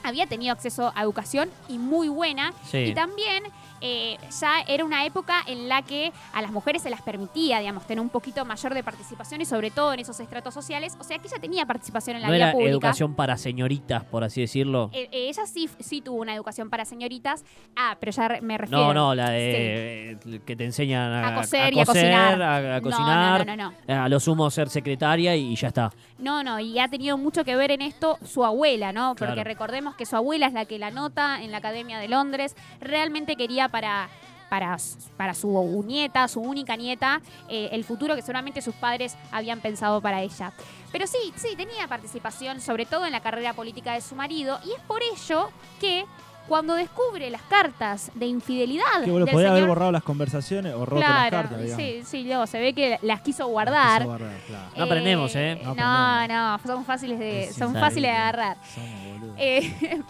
Había 0.04 0.26
tenido 0.28 0.54
acceso 0.54 0.92
a 0.96 1.02
educación 1.04 1.50
y 1.68 1.78
muy 1.78 2.08
buena. 2.08 2.54
Sí. 2.70 2.78
Y 2.78 2.94
también 2.94 3.44
eh, 3.82 4.18
ya 4.40 4.62
era 4.68 4.86
una 4.86 5.06
época 5.06 5.42
en 5.48 5.68
la 5.68 5.82
que 5.82 6.12
a 6.34 6.42
las 6.42 6.52
mujeres 6.52 6.82
se 6.84 6.90
las 6.90 7.02
permitía, 7.02 7.60
digamos, 7.60 7.86
tener 7.88 8.02
un 8.02 8.10
poquito 8.10 8.46
mayor 8.46 8.74
de 8.74 8.84
participación 8.84 9.42
y 9.42 9.46
sobre 9.46 9.72
todo 9.72 9.94
en 9.94 10.00
esos 10.00 10.20
estratos 10.20 10.54
sociales. 10.54 10.96
O 11.00 11.04
sea 11.04 11.18
que 11.20 11.28
ella 11.28 11.40
tenía 11.40 11.66
participación 11.66 12.16
en 12.18 12.22
la 12.22 12.28
No 12.28 12.34
vida 12.34 12.44
era 12.46 12.52
pública. 12.54 12.72
educación 12.72 13.16
para 13.16 13.38
señoritas, 13.38 14.04
por 14.06 14.24
así 14.24 14.42
decirlo. 14.42 14.90
Eh, 14.94 15.10
eh, 15.12 15.30
ella 15.30 15.46
sí, 15.46 15.70
sí 15.80 16.02
tuvo 16.02 16.22
una 16.22 16.34
educación 16.36 16.70
para 16.70 16.86
señoritas. 16.86 17.44
Ah, 17.76 17.98
pero 18.00 18.12
ya 18.12 18.40
me 18.42 18.58
refiero. 18.58 18.82
No, 18.88 18.94
no, 18.94 19.16
la 19.16 19.30
de 19.30 20.18
que 20.46 20.56
te 20.56 20.66
enseñan 20.66 21.12
a, 21.12 21.28
A 21.30 21.36
coser 21.36 21.74
y 21.74 21.80
a 21.80 21.86
cocinar. 21.86 22.42
a, 22.42 22.82
cocinar, 22.82 23.46
No, 23.48 23.56
no, 23.56 23.74
no, 23.88 24.04
a 24.04 24.10
lo 24.10 24.20
sumo 24.20 24.50
ser 24.52 24.70
secretaria 24.70 25.36
y 25.36 25.56
ya 25.56 25.68
está. 25.70 25.92
No, 26.20 26.44
no, 26.44 26.60
y 26.60 26.78
ha 26.80 26.88
tenido 26.88 27.18
mucho 27.18 27.44
que 27.44 27.56
ver 27.56 27.72
en 27.72 27.82
esto 27.82 28.18
su 28.24 28.46
abuela, 28.46 28.92
¿no? 28.94 29.16
Porque 29.16 29.34
Claro. 29.34 29.48
recordemos 29.50 29.96
que 29.96 30.06
su 30.06 30.16
abuela 30.16 30.46
es 30.46 30.54
la 30.54 30.66
que 30.66 30.78
la 30.78 30.92
nota 30.92 31.42
en 31.42 31.52
la 31.52 31.58
Academia 31.58 31.98
de 31.98 32.08
Londres. 32.08 32.56
Realmente 32.80 33.36
quería 33.36 33.70
para, 33.72 34.10
para, 34.50 34.78
para 35.18 35.34
su 35.34 35.84
nieta, 35.86 36.28
su 36.28 36.42
única 36.42 36.76
nieta, 36.76 37.22
eh, 37.50 37.70
el 37.72 37.84
futuro 37.84 38.16
que 38.16 38.22
seguramente 38.22 38.62
sus 38.62 38.76
padres 38.76 39.16
habían 39.32 39.62
pensado 39.62 40.02
para 40.02 40.22
ella. 40.22 40.52
Pero 40.92 41.08
sí, 41.08 41.34
sí, 41.36 41.56
tenía 41.56 41.88
participación, 41.88 42.60
sobre 42.60 42.86
todo 42.86 43.06
en 43.06 43.14
la 43.14 43.22
carrera 43.22 43.54
política 43.54 43.94
de 43.94 44.02
su 44.02 44.14
marido, 44.16 44.60
y 44.66 44.72
es 44.72 44.82
por 44.82 45.02
ello 45.02 45.50
que 45.80 46.06
cuando 46.52 46.74
descubre 46.76 47.30
las 47.30 47.42
cartas 47.44 48.12
de 48.14 48.26
infidelidad 48.26 48.84
Que 49.06 49.10
bueno, 49.10 49.26
podía 49.26 49.52
haber 49.52 49.66
borrado 49.66 49.90
las 49.94 50.04
conversaciones 50.04 50.74
o 50.74 50.86
roto 50.86 51.00
las 51.00 51.30
cartas, 51.30 51.62
digamos. 51.62 51.78
sí, 51.82 52.02
sí, 52.04 52.24
luego 52.26 52.46
se 52.46 52.60
ve 52.60 52.74
que 52.74 53.00
las 53.04 53.22
quiso 53.22 53.44
Las 53.44 53.52
guardar. 53.52 54.00
quiso 54.02 54.10
guardar, 54.10 54.38
claro. 54.48 54.70
No 54.76 54.84
aprendemos, 54.84 55.36
¿eh? 55.38 55.62
No 55.64 55.74
No, 55.76 55.82
aprendemos. 55.86 56.62
no, 56.66 56.74
son 56.76 56.84
fáciles 56.86 57.20
de, 57.20 57.54
son 57.54 57.74
fáciles 57.74 58.12
de 58.12 58.18
agarrar. 58.18 58.58
Somos. 58.76 59.36
Eh, 59.38 59.74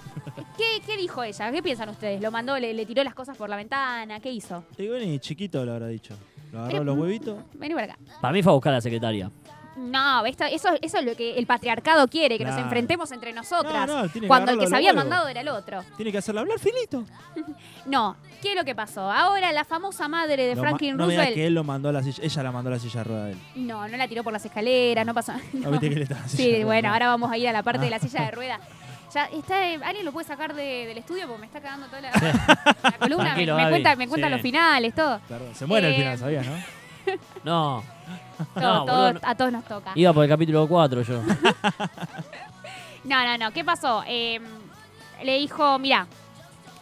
¿qué, 0.58 0.82
qué 0.84 0.98
dijo 0.98 1.22
ella? 1.24 1.52
¿Qué 1.52 1.62
piensan 1.62 1.90
ustedes? 1.90 2.20
¿Lo 2.20 2.32
mandó, 2.32 2.58
le, 2.58 2.74
le 2.74 2.88
tiró 2.88 3.04
las 3.04 3.14
cosas 3.14 3.38
por 3.38 3.48
la 3.48 3.56
ventana? 3.56 4.20
¿Qué 4.20 4.32
hizo? 4.32 4.64
Y 4.80 4.88
bueno, 4.88 5.06
y 5.06 5.20
chiquito 5.20 5.64
lo 5.64 5.74
habrá 5.74 5.86
dicho. 5.90 6.16
Lo 6.52 6.58
agarró 6.62 6.72
Pero- 6.72 6.84
los 6.86 6.98
huevitos. 6.98 7.38
Vení 7.54 7.76
para 7.76 7.94
acá. 7.94 8.00
Para 8.20 8.34
mí 8.34 8.42
fue 8.42 8.52
a 8.52 8.56
buscar 8.56 8.74
a 8.74 8.78
la 8.78 8.82
secretaria. 8.82 9.30
No, 9.78 10.26
esto- 10.26 10.44
eso, 10.46 10.70
eso 10.82 10.98
es 11.00 11.06
lo 11.06 11.16
que 11.16 11.38
el 11.38 11.46
patriarcado 11.46 12.08
quiere, 12.08 12.38
que 12.38 12.44
nos 12.44 12.54
Claro. 12.54 12.66
enfrentemos 12.68 13.12
entre 13.14 13.32
nosotras. 13.32 13.88
No, 13.88 14.04
no, 14.04 14.10
tiene 14.10 14.26
que 14.26 14.28
cuando 14.28 14.52
el 14.52 14.60
agarrarlo 14.60 14.62
que 14.64 14.68
se 14.68 14.76
había 14.76 14.94
mandado 14.94 15.28
era 15.30 15.42
el 15.42 15.48
otro. 15.48 15.84
Tiene 15.96 16.12
que 16.12 16.18
hacerle 16.18 16.42
hablar 16.42 16.60
finito. 16.60 17.06
No, 17.86 18.16
¿qué 18.44 18.50
es 18.52 18.56
lo 18.56 18.64
que 18.64 18.76
pasó? 18.76 19.10
Ahora 19.12 19.52
la 19.52 19.66
famosa 19.66 20.08
madre 20.08 20.46
de 20.46 20.54
Lo 20.56 20.62
ma- 20.62 20.68
Franklin 20.70 20.96
no 20.98 21.08
me 21.08 21.14
digas 21.14 21.26
Roosevelt. 21.26 21.36
que 21.36 21.48
él 21.48 21.54
lo 21.56 21.64
mandó 21.64 21.90
a 21.90 21.92
la 21.92 22.04
silla. 22.04 22.24
Ella 22.24 22.44
la 22.44 22.52
mandó 22.52 22.70
a 22.70 22.74
la 22.74 22.80
silla 22.80 23.00
de 23.00 23.04
rueda 23.06 23.26
de 23.26 23.32
él. 23.32 23.38
No, 23.56 23.88
no 23.88 23.98
la 23.98 24.08
tiró 24.08 24.24
por 24.24 24.32
las 24.34 24.46
escaleras, 24.46 25.04
no 25.04 25.16
pasó. 25.16 25.34
¿No 25.34 25.40
no. 25.62 25.72
viste 25.72 25.90
que 25.90 25.96
él 25.96 26.02
estaba 26.04 26.22
en 26.22 26.30
silla 26.30 26.44
de 26.44 26.50
Sí, 26.50 26.52
ruedas? 26.52 26.66
bueno, 26.68 26.94
ahora 26.94 27.08
vamos 27.08 27.32
a 27.32 27.38
ir 27.38 27.48
a 27.48 27.52
la 27.54 27.64
parte 27.64 27.80
de 27.86 27.90
la 27.90 27.96
Ah. 27.96 28.00
silla 28.00 28.22
de 28.26 28.32
rueda. 28.32 28.60
Ya 29.14 29.26
está, 29.26 29.68
eh, 29.68 29.78
¿Alguien 29.84 30.06
lo 30.06 30.14
puede 30.14 30.26
sacar 30.26 30.54
de- 30.56 30.86
del 30.86 30.98
estudio? 31.00 31.26
Porque 31.28 31.42
me 31.42 31.46
está 31.48 31.60
cagando 31.60 31.88
toda 31.88 32.00
la, 32.00 32.12
la 32.12 32.92
columna. 32.98 33.24
Me, 33.24 33.30
Tranquilo, 33.32 33.56
me 33.58 33.62
Gaby. 33.64 33.72
cuenta, 33.74 33.96
me 33.98 34.08
cuenta 34.08 34.28
Sí. 34.28 34.32
los 34.32 34.42
finales, 34.42 34.96
todo. 34.96 35.20
Perdón, 35.28 35.54
se 35.54 35.66
muere 35.66 35.88
al 35.88 35.94
Eh, 35.94 35.98
final, 35.98 36.18
¿sabías, 36.18 36.46
no? 36.48 36.54
No, 37.44 37.84
todo, 38.54 38.62
No, 38.62 38.86
todo- 38.86 38.96
boludo, 39.08 39.14
no. 39.14 39.20
A 39.24 39.36
todos 39.36 39.52
nos 39.52 39.66
toca. 39.66 39.92
iba 39.96 40.14
por 40.14 40.24
el 40.24 40.30
capítulo 40.30 40.68
4 40.68 41.02
yo. 41.04 41.22
No, 43.04 43.24
no, 43.26 43.38
no. 43.38 43.52
¿Qué 43.52 43.64
pasó? 43.64 44.04
Eh, 44.08 44.40
le 45.24 45.38
dijo, 45.40 45.80
mira, 45.80 46.06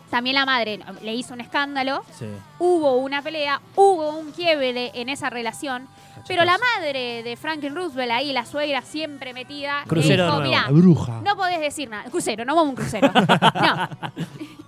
también 0.09 0.35
la 0.35 0.45
madre 0.45 0.79
le 1.01 1.13
hizo 1.15 1.33
un 1.33 1.39
escándalo, 1.41 2.03
Sí. 2.17 2.25
hubo 2.57 2.97
una 2.97 3.21
pelea, 3.21 3.61
hubo 3.75 4.17
un 4.17 4.31
quiebre 4.31 4.91
en 4.95 5.07
esa 5.07 5.29
relación, 5.29 5.87
pero 6.27 6.43
la 6.43 6.57
madre 6.57 7.23
de 7.23 7.37
Franklin 7.37 7.73
Roosevelt 7.75 8.11
ahí, 8.11 8.33
la 8.33 8.45
suegra 8.45 8.81
siempre 8.81 9.33
metida, 9.33 9.83
Crucero 9.87 10.25
le 10.25 10.31
dijo, 10.31 10.41
mira, 10.41 10.65
bruja. 10.69 11.21
no 11.23 11.35
podés 11.37 11.59
decir 11.61 11.89
nada. 11.89 12.03
Crucero, 12.09 12.43
no 12.43 12.53
vamos 12.55 12.67
a 12.67 12.69
un 12.71 12.75
crucero. 12.75 13.11
no. 13.13 13.89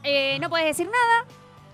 Eh, 0.04 0.38
no 0.40 0.50
podés 0.50 0.66
decir 0.68 0.88
nada. 0.88 1.26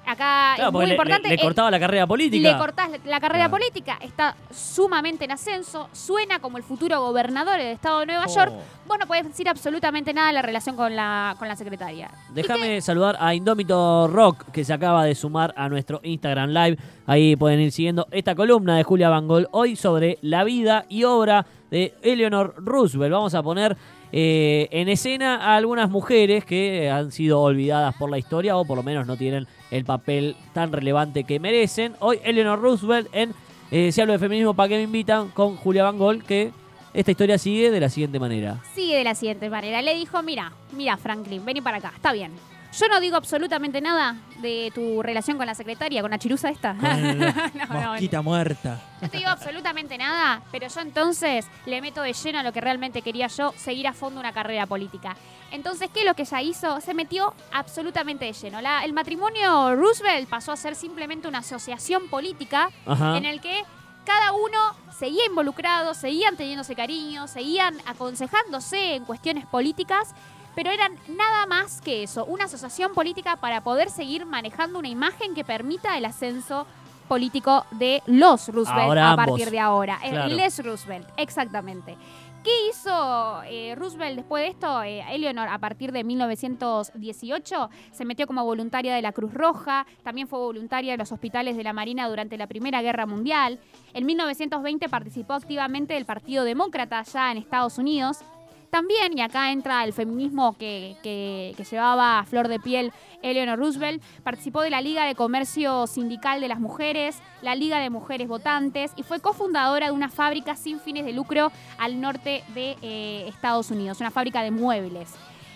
Acá 0.07 0.53
Claro, 0.55 0.69
es 0.69 0.73
muy 0.73 0.81
le- 0.83 0.87
le, 0.87 0.93
importante. 0.95 1.27
le 1.29 1.35
eh, 1.35 1.39
cortaba 1.39 1.69
la 1.69 1.79
carrera 1.79 2.07
política. 2.07 2.51
le 2.51 2.57
cortás 2.57 2.89
la, 2.91 2.97
la 3.03 3.19
carrera 3.19 3.49
Claro. 3.49 3.51
política, 3.51 3.97
está 4.01 4.35
sumamente 4.51 5.25
en 5.25 5.31
ascenso, 5.31 5.89
suena 5.91 6.39
como 6.39 6.57
el 6.57 6.63
futuro 6.63 7.01
gobernador 7.01 7.57
del 7.57 7.67
estado 7.67 7.99
de 7.99 8.05
Nueva 8.07 8.25
York. 8.27 8.53
Oh. 8.55 8.61
Vos 8.87 8.97
no 8.99 9.05
podés 9.05 9.25
decir 9.25 9.49
absolutamente 9.49 10.13
nada 10.13 10.27
de 10.27 10.33
la 10.33 10.41
relación 10.41 10.75
con 10.77 10.95
la, 10.95 11.35
con 11.37 11.47
la 11.49 11.55
secretaria. 11.57 12.09
Déjame 12.29 12.79
saludar 12.79 13.17
a 13.19 13.35
Indómito 13.35 14.07
Rock, 14.07 14.49
que 14.51 14.63
se 14.63 14.71
acaba 14.73 15.03
de 15.03 15.13
sumar 15.13 15.53
a 15.57 15.67
nuestro 15.67 15.99
Instagram 16.03 16.51
Live. 16.51 16.77
Ahí 17.05 17.35
pueden 17.35 17.59
ir 17.59 17.71
siguiendo 17.73 18.07
esta 18.11 18.33
columna 18.33 18.77
de 18.77 18.83
Julia 18.83 19.09
Bangol, 19.09 19.49
hoy 19.51 19.75
sobre 19.75 20.17
la 20.21 20.45
vida 20.45 20.85
y 20.87 21.03
obra 21.03 21.45
de 21.69 21.93
Eleanor 22.01 22.53
Roosevelt. 22.57 23.11
Vamos 23.11 23.33
a 23.35 23.43
poner 23.43 23.75
eh, 24.11 24.67
en 24.71 24.89
escena 24.89 25.35
a 25.35 25.55
algunas 25.55 25.89
mujeres 25.89 26.45
que 26.45 26.89
han 26.89 27.11
sido 27.11 27.41
olvidadas 27.41 27.95
por 27.95 28.09
la 28.09 28.17
historia 28.17 28.57
o 28.57 28.65
por 28.65 28.77
lo 28.77 28.83
menos 28.83 29.05
no 29.05 29.17
tienen 29.17 29.47
el 29.71 29.85
papel 29.85 30.35
tan 30.53 30.71
relevante 30.71 31.23
que 31.23 31.39
merecen. 31.39 31.95
Hoy 31.99 32.19
Eleanor 32.23 32.61
Roosevelt 32.61 33.09
en 33.11 33.33
eh, 33.71 33.91
Si 33.91 33.99
hablo 33.99 34.13
de 34.13 34.19
feminismo, 34.19 34.53
¿para 34.53 34.69
qué 34.69 34.77
me 34.77 34.83
invitan? 34.83 35.29
Con 35.29 35.57
Julia 35.57 35.83
Bangol, 35.83 36.23
que 36.23 36.51
esta 36.93 37.11
historia 37.11 37.37
sigue 37.37 37.69
de 37.69 37.79
la 37.79 37.89
siguiente 37.89 38.19
manera. 38.19 38.61
Sigue 38.73 38.97
de 38.97 39.03
la 39.03 39.13
siguiente 39.13 39.49
manera. 39.49 39.81
Le 39.81 39.93
dijo, 39.95 40.23
mira, 40.23 40.53
mira 40.71 40.97
Franklin, 40.97 41.43
vení 41.45 41.61
para 41.61 41.77
acá, 41.77 41.91
está 41.95 42.13
bien. 42.13 42.31
Yo 42.74 42.88
no 42.89 43.00
digo 43.00 43.17
absolutamente 43.17 43.81
nada 43.81 44.15
de 44.39 44.71
tu 44.75 45.01
relación 45.01 45.38
con 45.38 45.47
la 45.47 45.55
secretaria, 45.55 46.01
con 46.01 46.12
la 46.12 46.19
chirusa 46.19 46.50
esta. 46.50 46.75
Con 46.75 47.19
No, 47.19 47.65
no, 47.69 47.91
mosquita 47.91 48.21
muerta. 48.21 48.79
No 49.01 49.09
te 49.09 49.17
digo 49.17 49.29
absolutamente 49.29 49.97
nada, 49.97 50.41
pero 50.51 50.67
yo 50.67 50.81
entonces 50.81 51.45
le 51.65 51.81
meto 51.81 52.01
de 52.01 52.13
lleno 52.13 52.39
a 52.39 52.43
lo 52.43 52.53
que 52.53 52.62
realmente 52.62 53.01
quería 53.01 53.27
yo, 53.27 53.53
seguir 53.57 53.88
a 53.88 53.93
fondo 53.93 54.19
una 54.19 54.31
carrera 54.33 54.65
política. 54.67 55.15
Entonces, 55.51 55.89
¿qué 55.93 56.01
es 56.01 56.05
lo 56.05 56.13
que 56.13 56.24
ella 56.24 56.41
hizo? 56.41 56.81
Se 56.81 56.93
metió 56.93 57.33
absolutamente 57.51 58.25
de 58.25 58.33
lleno. 58.33 58.62
La- 58.62 58.83
el 58.83 58.93
matrimonio 58.93 59.74
Roosevelt 59.75 60.29
pasó 60.29 60.51
a 60.51 60.57
ser 60.57 60.75
simplemente 60.75 61.27
una 61.27 61.39
asociación 61.39 62.09
política 62.09 62.69
Ajá. 62.86 63.17
en 63.17 63.25
el 63.25 63.39
que 63.41 63.63
cada 64.05 64.33
uno 64.33 64.57
seguía 64.97 65.25
involucrado, 65.25 65.93
seguían 65.93 66.38
teniéndose 66.38 66.75
cariño, 66.75 67.27
seguían 67.27 67.75
aconsejándose 67.86 68.95
en 68.95 69.05
cuestiones 69.05 69.45
políticas, 69.45 70.13
pero 70.57 70.71
eran 70.71 70.95
nada 71.15 71.45
más 71.45 71.81
que 71.81 72.01
eso, 72.01 72.25
una 72.25 72.45
asociación 72.45 72.95
política 72.95 73.35
para 73.35 73.61
poder 73.61 73.91
seguir 73.91 74.25
manejando 74.25 74.79
una 74.79 74.87
imagen 74.87 75.35
que 75.35 75.43
permita 75.43 75.95
el 75.99 76.05
ascenso 76.05 76.65
político 77.07 77.63
de 77.69 78.01
los 78.07 78.47
Roosevelt 78.47 78.87
Ahora 78.87 79.09
a 79.09 79.11
ambos. 79.11 79.25
partir 79.27 79.51
de 79.51 79.59
ahora. 79.59 79.99
Eh, 80.03 80.09
Claro. 80.09 80.33
Les 80.33 80.65
Roosevelt, 80.65 81.07
exactamente. 81.15 81.95
¿Qué 82.43 82.69
hizo 82.71 83.43
eh, 83.43 83.75
Roosevelt 83.75 84.15
después 84.15 84.45
de 84.45 84.49
esto? 84.49 84.81
Eh, 84.81 85.03
Eleanor, 85.11 85.47
a 85.47 85.59
partir 85.59 85.91
de 85.91 86.03
1918, 86.03 87.69
se 87.91 88.05
metió 88.05 88.25
como 88.25 88.43
voluntaria 88.43 88.95
de 88.95 89.03
la 89.03 89.11
Cruz 89.11 89.35
Roja, 89.35 89.85
también 90.01 90.27
fue 90.27 90.39
voluntaria 90.39 90.93
de 90.93 90.97
los 90.97 91.11
hospitales 91.11 91.55
de 91.55 91.63
la 91.63 91.73
Marina 91.73 92.09
durante 92.09 92.35
la 92.35 92.47
Primera 92.47 92.81
Guerra 92.81 93.05
Mundial. 93.05 93.59
En 93.93 94.07
1920 94.07 94.89
participó 94.89 95.33
activamente 95.33 95.93
del 95.93 96.05
Partido 96.05 96.43
Demócrata 96.45 96.97
allá 96.97 97.31
en 97.31 97.37
Estados 97.37 97.77
Unidos. 97.77 98.23
También, 98.69 99.17
y 99.17 99.21
acá 99.21 99.51
entra 99.51 99.83
el 99.83 99.93
feminismo 99.93 100.57
que, 100.57 100.97
que- 101.01 101.55
llevaba 101.71 102.19
a 102.19 102.25
flor 102.25 102.47
de 102.47 102.59
piel 102.59 102.91
Eleanor 103.21 103.57
Roosevelt, 103.57 104.03
participó 104.24 104.62
de 104.62 104.69
la 104.69 104.81
Liga 104.81 105.05
de 105.05 105.15
Comercio 105.15 105.88
Sindical 105.88 106.41
de 106.41 106.47
las 106.47 106.59
Mujeres, 106.59 107.19
la 107.41 107.55
Liga 107.55 107.79
de 107.79 107.89
Mujeres 107.89 108.27
Votantes 108.27 108.91
y 108.95 109.03
fue 109.03 109.19
cofundadora 109.19 109.88
de 109.88 109.91
una 109.91 110.09
fábrica 110.09 110.55
sin 110.55 110.79
fines 110.79 111.05
de 111.05 111.13
lucro 111.13 111.51
al 111.77 112.00
norte 112.00 112.43
de 112.53 112.77
eh, 112.81 113.25
Estados 113.27 113.71
Unidos, 113.71 114.00
una 114.00 114.12
fábrica 114.12 114.43
de 114.43 114.51
muebles. 114.51 115.13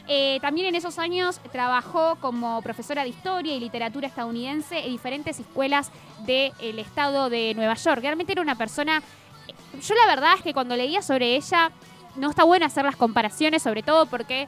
Eh, 0.07 0.39
también 0.41 0.67
en 0.67 0.75
esos 0.75 0.97
años 0.97 1.39
trabajó 1.51 2.15
como 2.19 2.61
profesora 2.61 3.03
de 3.03 3.09
historia 3.09 3.55
y 3.55 3.59
literatura 3.59 4.07
estadounidense 4.07 4.79
en 4.79 4.91
diferentes 4.91 5.39
escuelas 5.39 5.91
del 6.25 6.79
estado 6.79 7.29
de 7.29 7.53
Nueva 7.55 7.75
York. 7.75 8.01
Realmente 8.01 8.31
era 8.31 8.41
una 8.41 8.55
persona... 8.55 9.01
Yo 9.81 9.95
la 9.95 10.05
verdad 10.07 10.33
es 10.35 10.41
que 10.41 10.53
cuando 10.53 10.75
leía 10.75 11.01
sobre 11.01 11.35
ella, 11.35 11.71
no 12.15 12.29
está 12.29 12.43
bueno 12.43 12.65
hacer 12.65 12.85
las 12.85 12.95
comparaciones, 12.95 13.61
sobre 13.63 13.83
todo 13.83 14.05
porque 14.05 14.47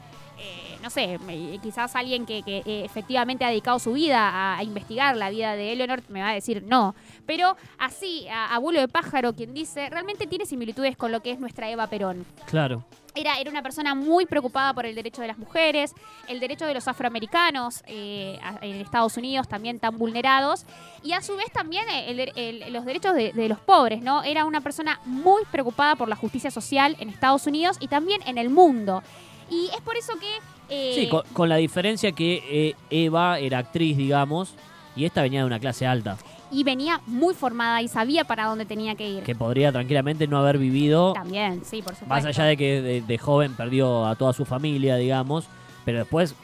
no 0.84 0.90
sé, 0.90 1.18
me- 1.20 1.58
quizás 1.62 1.96
alguien 1.96 2.26
que, 2.26 2.42
que, 2.42 2.58
eh, 2.58 2.84
efectivamente 2.84 3.42
ha 3.44 3.48
dedicado 3.48 3.78
su 3.78 3.94
vida 3.94 4.20
a, 4.28 4.58
a 4.58 4.62
investigar 4.62 5.16
la 5.16 5.30
vida 5.30 5.56
de 5.56 5.72
Eleanor 5.72 6.02
me 6.10 6.20
va 6.20 6.28
a 6.28 6.34
decir 6.34 6.62
no. 6.66 6.94
Pero 7.26 7.56
así, 7.78 8.28
a 8.28 8.54
abuelo 8.54 8.80
de 8.80 8.88
pájaro, 8.88 9.32
quien 9.34 9.54
dice, 9.54 9.88
realmente 9.88 10.26
tiene 10.26 10.44
similitudes 10.44 10.94
con 10.96 11.10
lo 11.10 11.20
que 11.20 11.30
es 11.30 11.40
nuestra 11.40 11.70
Eva 11.70 11.86
Perón. 11.86 12.26
Claro. 12.46 12.84
Era, 13.16 13.38
era 13.38 13.48
una 13.50 13.62
persona 13.62 13.94
muy 13.94 14.26
preocupada 14.26 14.74
por 14.74 14.84
el 14.86 14.94
derecho 14.94 15.22
de 15.22 15.28
las 15.28 15.38
mujeres, 15.38 15.94
el 16.28 16.38
derecho 16.40 16.66
de 16.66 16.74
los 16.74 16.86
afroamericanos 16.88 17.82
eh, 17.86 18.38
en 18.60 18.74
Estados 18.80 19.16
Unidos 19.16 19.48
también 19.48 19.78
tan 19.78 19.96
vulnerados, 19.96 20.66
y 21.02 21.12
a 21.12 21.22
su 21.22 21.36
vez 21.36 21.50
también 21.52 21.88
el- 21.88 22.32
el- 22.36 22.72
los 22.72 22.84
derechos 22.84 23.14
de, 23.14 23.32
de 23.32 23.48
los 23.48 23.60
pobres, 23.60 24.02
¿no? 24.02 24.22
Era 24.24 24.44
una 24.44 24.60
persona 24.60 25.00
muy 25.06 25.44
preocupada 25.50 25.94
por 25.96 26.08
la 26.08 26.16
justicia 26.16 26.50
social 26.50 26.96
en 26.98 27.08
Estados 27.08 27.46
Unidos 27.46 27.76
y 27.80 27.88
también 27.88 28.20
en 28.26 28.36
el 28.36 28.50
mundo. 28.50 29.02
Y 29.48 29.70
es 29.74 29.80
por 29.82 29.96
eso 29.96 30.12
que... 30.18 30.28
eh, 30.68 30.92
Sí, 30.94 31.08
con, 31.08 31.22
con 31.32 31.48
la 31.48 31.56
diferencia 31.56 32.12
que 32.12 32.42
eh, 32.70 32.74
Eva 32.90 33.38
era 33.38 33.58
actriz, 33.58 33.96
digamos, 33.96 34.54
y 34.96 35.04
esta 35.04 35.22
venía 35.22 35.40
de 35.40 35.46
una 35.46 35.58
clase 35.60 35.86
alta, 35.86 36.16
y 36.50 36.62
venía 36.62 37.00
muy 37.06 37.34
formada 37.34 37.82
y 37.82 37.88
sabía 37.88 38.24
para 38.24 38.44
dónde 38.46 38.64
tenía 38.64 38.94
que 38.94 39.08
ir. 39.08 39.22
que 39.24 39.34
podría 39.34 39.72
tranquilamente 39.72 40.26
no 40.28 40.38
haber 40.38 40.58
vivido, 40.58 41.12
También, 41.14 41.62
sí, 41.64 41.82
por 41.82 41.94
supuesto. 41.94 42.06
más 42.06 42.24
allá 42.24 42.44
de 42.44 42.56
que 42.56 42.80
de, 42.80 43.00
de 43.02 43.18
joven 43.18 43.54
perdió 43.54 44.06
a 44.06 44.14
toda 44.14 44.32
su 44.32 44.44
familia, 44.44 44.94
digamos, 44.96 45.46
pero 45.84 45.98
después 45.98 46.34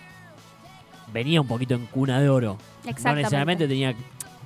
venía 1.12 1.40
un 1.40 1.46
poquito 1.46 1.74
en 1.74 1.86
cuna 1.86 2.20
de 2.20 2.28
oro. 2.28 2.56
No 2.84 2.90
Exactamente. 2.90 3.22
necesariamente 3.22 3.68
tenía, 3.68 3.94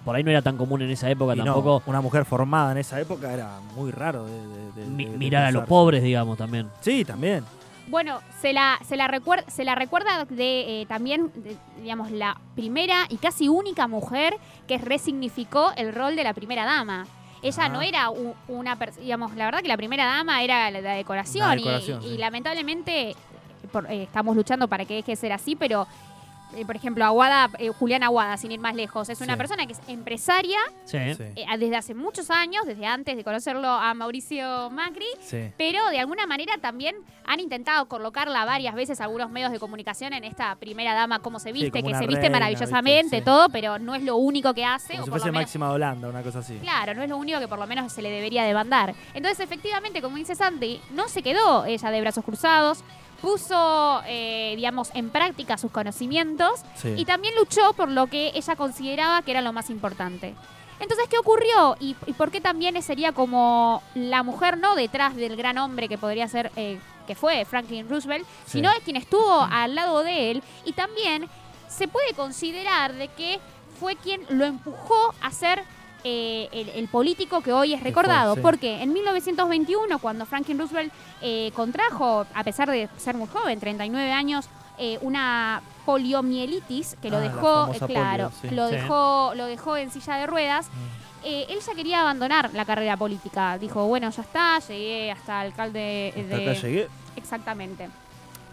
por 0.04 0.16
ahí 0.16 0.22
no 0.24 0.30
era 0.30 0.42
tan 0.42 0.56
común 0.56 0.82
en 0.82 0.90
esa 0.90 1.08
época 1.10 1.34
Y 1.34 1.38
no, 1.38 1.44
tampoco 1.44 1.82
una 1.86 2.00
mujer 2.00 2.24
formada 2.24 2.72
en 2.72 2.78
esa 2.78 3.00
época 3.00 3.32
era 3.32 3.58
muy 3.76 3.90
raro 3.90 4.24
de, 4.26 4.32
de- 4.32 4.72
de- 4.82 4.86
mi- 4.86 5.04
de- 5.06 5.10
de 5.12 5.18
mirar 5.18 5.44
a 5.44 5.50
los 5.50 5.64
pobres, 5.64 6.02
digamos, 6.02 6.36
también. 6.36 6.68
Sí, 6.80 7.04
también. 7.04 7.44
Bueno, 7.86 8.20
se 8.40 8.52
la, 8.52 8.78
se 8.86 8.96
la, 8.96 9.08
recuerda, 9.08 9.48
se 9.50 9.64
la 9.64 9.74
recuerda 9.74 10.24
de 10.24 10.82
eh, 10.82 10.86
también, 10.86 11.30
de, 11.34 11.56
digamos, 11.82 12.10
la 12.10 12.38
primera 12.54 13.04
y 13.10 13.16
casi 13.18 13.48
única 13.48 13.86
mujer 13.86 14.36
que 14.66 14.78
resignificó 14.78 15.72
el 15.76 15.94
rol 15.94 16.16
de 16.16 16.24
la 16.24 16.32
primera 16.32 16.64
dama. 16.64 17.06
Ella 17.42 17.64
Ah. 17.64 17.68
no 17.68 17.82
era 17.82 18.10
u- 18.10 18.34
una, 18.48 18.78
digamos, 19.00 19.34
la 19.36 19.44
verdad 19.44 19.60
que 19.60 19.68
la 19.68 19.76
primera 19.76 20.06
dama 20.06 20.42
era 20.42 20.70
la, 20.70 20.80
la 20.80 20.92
decoración, 20.92 21.46
La 21.46 21.54
y- 21.54 21.58
decoración, 21.58 22.02
y, 22.02 22.08
sí. 22.12 22.16
lamentablemente 22.18 23.14
por- 23.70 23.90
eh, 23.90 24.04
estamos 24.04 24.34
luchando 24.34 24.66
para 24.66 24.86
que 24.86 24.94
deje 24.94 25.12
de 25.12 25.16
ser 25.16 25.32
así, 25.32 25.54
pero 25.54 25.86
eh, 26.56 26.64
por 26.66 26.76
ejemplo, 26.76 27.04
Aguada, 27.04 27.50
eh, 27.58 27.68
Juliana 27.70 28.06
Aguada, 28.06 28.36
sin 28.36 28.52
ir 28.52 28.60
más 28.60 28.74
lejos, 28.74 29.08
es 29.08 29.20
una 29.20 29.34
Sí. 29.34 29.38
persona 29.38 29.66
que 29.66 29.72
es 29.72 29.80
empresaria 29.88 30.58
Sí. 30.84 30.96
Eh, 30.98 31.46
desde 31.58 31.76
hace 31.76 31.94
muchos 31.94 32.30
años, 32.30 32.64
desde 32.66 32.86
antes 32.86 33.16
de 33.16 33.24
conocerlo 33.24 33.68
a 33.68 33.92
Mauricio 33.94 34.70
Macri, 34.70 35.06
sí. 35.20 35.50
pero 35.56 35.88
de 35.90 35.98
alguna 36.00 36.26
manera 36.26 36.54
también 36.60 36.96
han 37.26 37.40
intentado 37.40 37.86
colocarla 37.86 38.44
varias 38.44 38.74
veces 38.74 39.00
algunos 39.00 39.30
medios 39.30 39.50
de 39.52 39.58
comunicación 39.58 40.12
en 40.12 40.24
esta 40.24 40.54
primera 40.56 40.94
dama, 40.94 41.20
cómo 41.20 41.38
se 41.38 41.52
viste, 41.52 41.82
que 41.82 41.94
se 41.94 42.06
viste 42.06 42.30
maravillosamente, 42.30 43.22
todo, 43.22 43.48
pero 43.48 43.78
no 43.78 43.94
es 43.94 44.02
lo 44.02 44.16
único 44.16 44.54
que 44.54 44.64
hace. 44.64 44.92
Como 44.94 45.02
o 45.02 45.04
si 45.06 45.10
por 45.10 45.18
fuese 45.20 45.26
lo 45.28 45.32
menos- 45.32 45.46
Máxima 45.46 45.70
Holanda, 45.70 46.08
una 46.08 46.22
cosa 46.22 46.40
así. 46.40 46.58
Claro, 46.58 46.94
no 46.94 47.02
es 47.02 47.08
lo 47.08 47.16
único 47.16 47.38
que 47.40 47.48
por 47.48 47.58
lo 47.58 47.66
menos 47.66 47.92
se 47.92 48.02
le 48.02 48.10
debería 48.10 48.44
demandar. 48.44 48.94
Entonces, 49.14 49.40
efectivamente, 49.40 50.02
como 50.02 50.16
dice 50.16 50.34
Santi, 50.34 50.80
no 50.90 51.08
se 51.08 51.22
quedó 51.22 51.64
ella 51.64 51.90
de 51.90 52.00
brazos 52.00 52.24
cruzados, 52.24 52.84
puso, 53.24 54.02
eh, 54.06 54.52
digamos, 54.56 54.90
en 54.94 55.08
práctica 55.10 55.56
sus 55.56 55.72
conocimientos 55.72 56.60
Sí. 56.76 56.94
y 56.96 57.04
también 57.06 57.34
luchó 57.36 57.72
por 57.72 57.88
lo 57.88 58.06
que 58.06 58.32
ella 58.34 58.54
consideraba 58.56 59.22
que 59.22 59.30
era 59.30 59.40
lo 59.40 59.52
más 59.52 59.70
importante. 59.70 60.34
Entonces, 60.80 61.06
¿qué 61.08 61.16
ocurrió? 61.18 61.76
¿Y, 61.80 61.96
y 62.06 62.12
por 62.12 62.30
qué 62.30 62.40
también 62.40 62.80
sería 62.82 63.12
como 63.12 63.82
la 63.94 64.22
mujer 64.22 64.58
no 64.58 64.74
detrás 64.74 65.16
del 65.16 65.36
gran 65.36 65.56
hombre 65.56 65.88
que 65.88 65.96
podría 65.96 66.28
ser, 66.28 66.50
eh, 66.56 66.78
que 67.06 67.14
fue 67.14 67.44
Franklin 67.46 67.88
Roosevelt, 67.88 68.26
Sí. 68.44 68.52
sino 68.58 68.70
es 68.70 68.80
quien 68.80 68.96
estuvo 68.96 69.40
al 69.50 69.74
lado 69.74 70.02
de 70.02 70.30
él 70.32 70.42
y 70.64 70.72
también 70.72 71.28
se 71.68 71.88
puede 71.88 72.12
considerar 72.14 72.92
de 72.92 73.08
que 73.08 73.40
fue 73.80 73.96
quien 73.96 74.20
lo 74.28 74.44
empujó 74.44 75.14
a 75.22 75.30
ser 75.30 75.62
eh, 76.04 76.48
el, 76.52 76.68
el 76.68 76.88
político 76.88 77.40
que 77.40 77.52
hoy 77.52 77.74
es 77.74 77.82
recordado. 77.82 78.34
sí. 78.34 78.40
Porque 78.42 78.82
en 78.82 78.92
1921, 78.92 79.98
cuando 79.98 80.26
Franklin 80.26 80.58
Roosevelt 80.58 80.92
eh, 81.22 81.50
contrajo, 81.54 82.26
a 82.34 82.44
pesar 82.44 82.70
de 82.70 82.88
ser 82.98 83.16
muy 83.16 83.26
joven, 83.28 83.58
39 83.58 84.12
años, 84.12 84.48
eh, 84.78 84.98
una 85.02 85.62
poliomielitis 85.86 86.96
que 87.00 87.10
lo 87.10 87.18
Ah, 87.18 87.20
dejó, 87.20 87.86
claro, 87.86 88.30
polio, 88.30 88.50
sí. 88.50 88.54
lo 88.54 88.68
Sí. 88.68 88.74
dejó, 88.76 89.32
lo 89.34 89.46
dejó 89.46 89.76
en 89.76 89.90
silla 89.90 90.16
de 90.16 90.26
ruedas. 90.26 90.68
Mm. 90.68 91.24
él 91.26 91.58
ya 91.66 91.74
quería 91.74 92.00
abandonar 92.02 92.50
la 92.52 92.66
carrera 92.66 92.98
política. 92.98 93.56
Dijo, 93.56 93.86
bueno, 93.86 94.10
ya 94.10 94.20
está, 94.22 94.58
llegué 94.58 95.10
hasta 95.10 95.40
alcalde 95.40 96.12
Hasta 96.14 96.36
de... 96.36 96.50
acá 96.50 96.60
llegué. 96.60 96.88
Exactamente. 97.16 97.88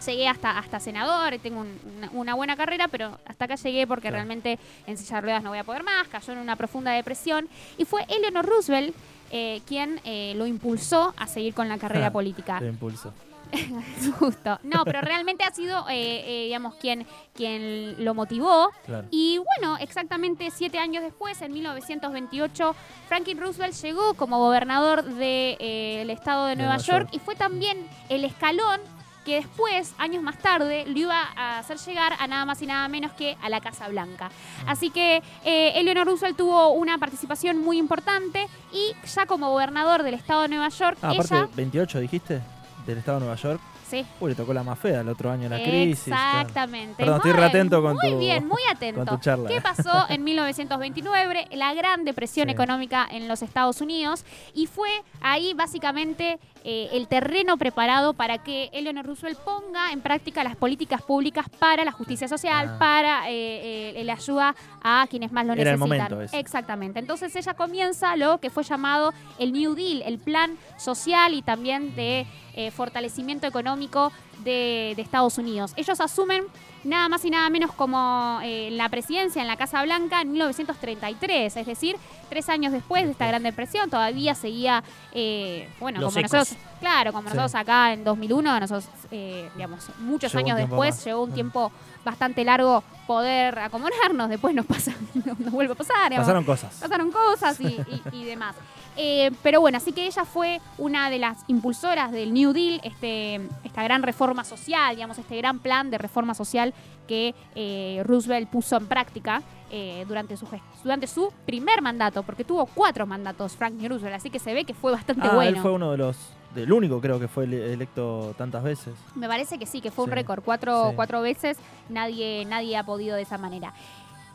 Llegué 0.05 0.27
hasta, 0.27 0.57
hasta 0.57 0.79
senador, 0.79 1.37
tengo 1.39 1.61
un- 1.61 1.79
una, 1.97 2.09
una 2.11 2.35
buena 2.35 2.55
carrera, 2.57 2.87
pero 2.87 3.17
hasta 3.25 3.45
acá 3.45 3.55
llegué 3.55 3.85
porque 3.87 4.03
Claro. 4.09 4.15
realmente 4.15 4.57
en 4.87 4.97
silla 4.97 5.15
de 5.17 5.21
ruedas 5.21 5.43
no 5.43 5.49
voy 5.49 5.59
a 5.59 5.63
poder 5.63 5.83
más, 5.83 6.07
cayó 6.07 6.33
en 6.33 6.39
una 6.39 6.55
profunda 6.55 6.91
depresión. 6.91 7.47
Y 7.77 7.85
fue 7.85 8.03
Eleanor 8.09 8.45
Roosevelt 8.45 8.95
eh, 9.31 9.61
quien 9.65 10.01
eh, 10.03 10.33
lo 10.35 10.45
impulsó 10.45 11.13
a 11.17 11.25
seguir 11.27 11.53
con 11.53 11.69
la 11.69 11.77
carrera 11.77 12.07
Ah, 12.07 12.11
política. 12.13 12.59
De 12.59 12.67
impulso. 12.67 13.13
Justo. 14.19 14.59
No, 14.63 14.85
pero 14.85 15.01
realmente 15.01 15.43
ha 15.43 15.51
sido, 15.51 15.85
eh, 15.89 16.23
eh, 16.25 16.43
digamos, 16.45 16.75
quien, 16.75 17.05
quien 17.33 18.03
lo 18.03 18.13
motivó. 18.13 18.71
Claro. 18.85 19.07
Y 19.11 19.39
bueno, 19.39 19.77
exactamente 19.77 20.49
siete 20.51 20.79
años 20.79 21.03
después, 21.03 21.41
en 21.41 21.51
1928, 21.53 22.75
Franklin 23.07 23.39
Roosevelt 23.39 23.73
llegó 23.75 24.13
como 24.13 24.39
gobernador 24.39 25.03
del 25.03 26.09
estado 26.09 26.45
de 26.45 26.51
De 26.51 26.55
Nueva 26.57 26.75
Nueva 26.77 26.83
York, 26.83 27.03
York. 27.05 27.09
y 27.13 27.19
fue 27.19 27.35
también 27.35 27.77
el 28.09 28.23
escalón 28.25 28.79
que 29.25 29.35
después, 29.35 29.93
años 29.97 30.23
más 30.23 30.37
tarde, 30.39 30.85
lo 30.87 30.97
iba 30.97 31.21
a 31.35 31.59
hacer 31.59 31.77
llegar 31.77 32.13
a 32.19 32.27
nada 32.27 32.43
más 32.45 32.61
y 32.61 32.65
nada 32.67 32.87
menos 32.87 33.11
que 33.13 33.37
a 33.41 33.49
la 33.49 33.61
Casa 33.61 33.87
Blanca. 33.87 34.29
Así 34.65 34.89
que 34.89 35.21
eh, 35.45 35.71
Eleanor 35.75 36.07
Roosevelt 36.07 36.37
tuvo 36.37 36.69
una 36.69 36.97
participación 36.97 37.57
muy 37.59 37.77
importante 37.77 38.47
y 38.73 38.93
ya 39.07 39.25
como 39.25 39.49
gobernador 39.51 40.03
del 40.03 40.15
estado 40.15 40.41
de 40.43 40.47
Nueva 40.49 40.69
York, 40.69 40.97
Ah, 41.01 41.11
aparte, 41.11 41.35
ella... 41.35 41.49
28 41.55 41.99
dijiste, 41.99 42.41
del 42.85 42.97
estado 42.97 43.19
de 43.19 43.25
Nueva 43.25 43.39
York. 43.41 43.61
Sí, 43.87 44.05
Uy, 44.21 44.29
le 44.29 44.35
tocó 44.35 44.53
la 44.53 44.63
más 44.63 44.79
fea 44.79 45.01
el 45.01 45.09
otro 45.09 45.29
año 45.29 45.49
la 45.49 45.61
crisis. 45.61 46.05
claro. 46.05 46.39
Exactamente. 46.39 46.95
Perdón, 46.95 47.17
estoy 47.17 47.31
Muy- 47.33 47.39
re 47.41 47.45
atento 47.45 47.81
con 47.81 47.97
Muy 47.97 48.09
tu- 48.11 48.19
bien, 48.19 48.47
muy 48.47 48.61
atento. 48.71 48.99
con 49.05 49.17
tu 49.17 49.21
charla. 49.21 49.49
¿Qué 49.49 49.59
pasó 49.59 50.05
en 50.09 50.23
1929? 50.23 51.47
La 51.51 51.73
gran 51.73 52.05
depresión 52.05 52.47
Sí. 52.47 52.53
económica 52.53 53.05
en 53.11 53.27
los 53.27 53.41
Estados 53.41 53.81
Unidos. 53.81 54.23
Y 54.53 54.67
fue 54.67 54.89
ahí 55.21 55.53
básicamente 55.53 56.39
eh, 56.63 56.89
el 56.93 57.07
terreno 57.07 57.57
preparado 57.57 58.13
para 58.13 58.37
que 58.39 58.69
Eleanor 58.73 59.05
Roosevelt 59.05 59.39
ponga 59.39 59.91
en 59.91 60.01
práctica 60.01 60.43
las 60.43 60.55
políticas 60.55 61.01
públicas 61.01 61.47
para 61.59 61.83
la 61.85 61.91
justicia 61.91 62.27
social, 62.27 62.69
Ah. 62.73 62.79
para 62.79 63.29
eh, 63.31 63.99
eh, 63.99 64.03
la 64.03 64.13
ayuda 64.13 64.55
a 64.83 65.07
quienes 65.09 65.31
más 65.31 65.45
lo 65.45 65.53
Era 65.53 65.71
el 65.71 65.79
necesitan. 65.79 65.99
momento 66.11 66.21
ese. 66.21 66.39
Exactamente. 66.39 66.99
Entonces 66.99 67.35
ella 67.35 67.53
comienza 67.53 68.15
lo 68.15 68.39
que 68.39 68.49
fue 68.49 68.63
llamado 68.63 69.13
el 69.39 69.51
New 69.53 69.73
Deal, 69.75 70.01
el 70.03 70.19
plan 70.19 70.57
social 70.77 71.33
y 71.33 71.41
también 71.41 71.95
de 71.95 72.25
eh, 72.53 72.69
fortalecimiento 72.71 73.47
económico 73.47 74.11
de, 74.43 74.93
de 74.95 75.01
Estados 75.01 75.37
Unidos. 75.37 75.73
Ellos 75.75 75.99
asumen 75.99 76.43
nada 76.83 77.09
más 77.09 77.23
y 77.25 77.29
nada 77.29 77.49
menos 77.49 77.71
como 77.73 78.39
eh, 78.43 78.69
la 78.71 78.89
presidencia 78.89 79.41
en 79.41 79.47
la 79.47 79.55
Casa 79.57 79.83
Blanca 79.83 80.21
en 80.21 80.31
1933, 80.31 81.55
es 81.57 81.65
decir, 81.65 81.95
tres 82.29 82.49
años 82.49 82.71
después 82.73 83.05
de 83.05 83.11
esta 83.11 83.27
Gran 83.27 83.43
Depresión, 83.43 83.89
todavía 83.89 84.33
seguía, 84.35 84.83
eh, 85.13 85.69
bueno, 85.79 85.99
Los 86.01 86.13
como 86.13 86.25
ecos. 86.25 86.33
nosotros, 86.33 86.57
claro, 86.79 87.11
como 87.13 87.29
Sí. 87.29 87.35
nosotros 87.35 87.55
acá 87.61 87.93
en 87.93 88.03
2001, 88.03 88.59
nosotros, 88.59 88.85
eh, 89.11 89.49
digamos, 89.55 89.87
muchos 89.99 90.33
años 90.35 90.57
después, 90.57 90.95
más. 90.95 91.05
llevó 91.05 91.23
un 91.23 91.31
Mm. 91.31 91.33
tiempo 91.33 91.71
bastante 92.03 92.43
largo 92.43 92.83
poder 93.05 93.59
acomodarnos, 93.59 94.29
después 94.29 94.55
nos 94.55 94.65
pasa, 94.65 94.91
nos 95.39 95.51
vuelve 95.51 95.73
a 95.73 95.75
pasar, 95.75 96.09
digamos 96.09 96.25
Pasaron 96.25 96.43
cosas. 96.45 96.75
pasaron 96.81 97.11
cosas 97.11 97.59
y, 97.59 97.65
y- 97.67 98.01
y 98.11 98.25
demás. 98.25 98.55
Eh, 98.97 99.31
pero 99.41 99.61
bueno, 99.61 99.77
así 99.77 99.93
que 99.93 100.05
ella 100.05 100.25
fue 100.25 100.59
una 100.77 101.09
de 101.09 101.17
las 101.19 101.43
impulsoras 101.47 102.11
del 102.11 102.33
New 102.33 102.51
Deal, 102.53 102.81
este, 102.83 103.35
esta 103.63 103.83
gran 103.83 104.03
reforma 104.03 104.43
social, 104.43 104.95
digamos, 104.95 105.17
este 105.17 105.37
gran 105.37 105.59
plan 105.59 105.89
de 105.89 105.97
reforma 105.97 106.33
social 106.33 106.73
que 107.07 107.33
eh, 107.55 108.01
Roosevelt 108.05 108.49
puso 108.49 108.75
en 108.77 108.87
práctica 108.87 109.41
eh, 109.71 110.03
durante, 110.07 110.35
su, 110.35 110.45
durante 110.83 111.07
su 111.07 111.31
primer 111.45 111.81
mandato, 111.81 112.23
porque 112.23 112.43
tuvo 112.43 112.65
cuatro 112.65 113.05
mandatos 113.07 113.55
Franklin 113.55 113.89
Roosevelt, 113.89 114.15
así 114.17 114.29
que 114.29 114.39
se 114.39 114.53
ve 114.53 114.65
que 114.65 114.73
fue 114.73 114.91
bastante 114.91 115.25
Ah, 115.27 115.35
bueno. 115.35 115.49
él 115.57 115.61
fue 115.61 115.71
uno 115.71 115.91
de 115.91 115.97
los. 115.97 116.17
Del 116.53 116.73
único, 116.73 116.99
creo 116.99 117.17
que 117.17 117.29
fue 117.29 117.45
ele- 117.45 117.71
electo 117.71 118.35
tantas 118.37 118.61
veces. 118.61 118.93
Me 119.15 119.25
parece 119.29 119.57
que 119.57 119.65
sí, 119.65 119.79
que 119.79 119.89
fue 119.89 120.03
un 120.03 120.11
récord. 120.11 120.43
Cuatro, 120.43 120.89
sí. 120.89 120.95
cuatro 120.97 121.21
veces 121.21 121.57
nadie, 121.87 122.43
nadie 122.45 122.75
ha 122.75 122.83
podido 122.83 123.15
de 123.15 123.21
esa 123.21 123.37
manera. 123.37 123.71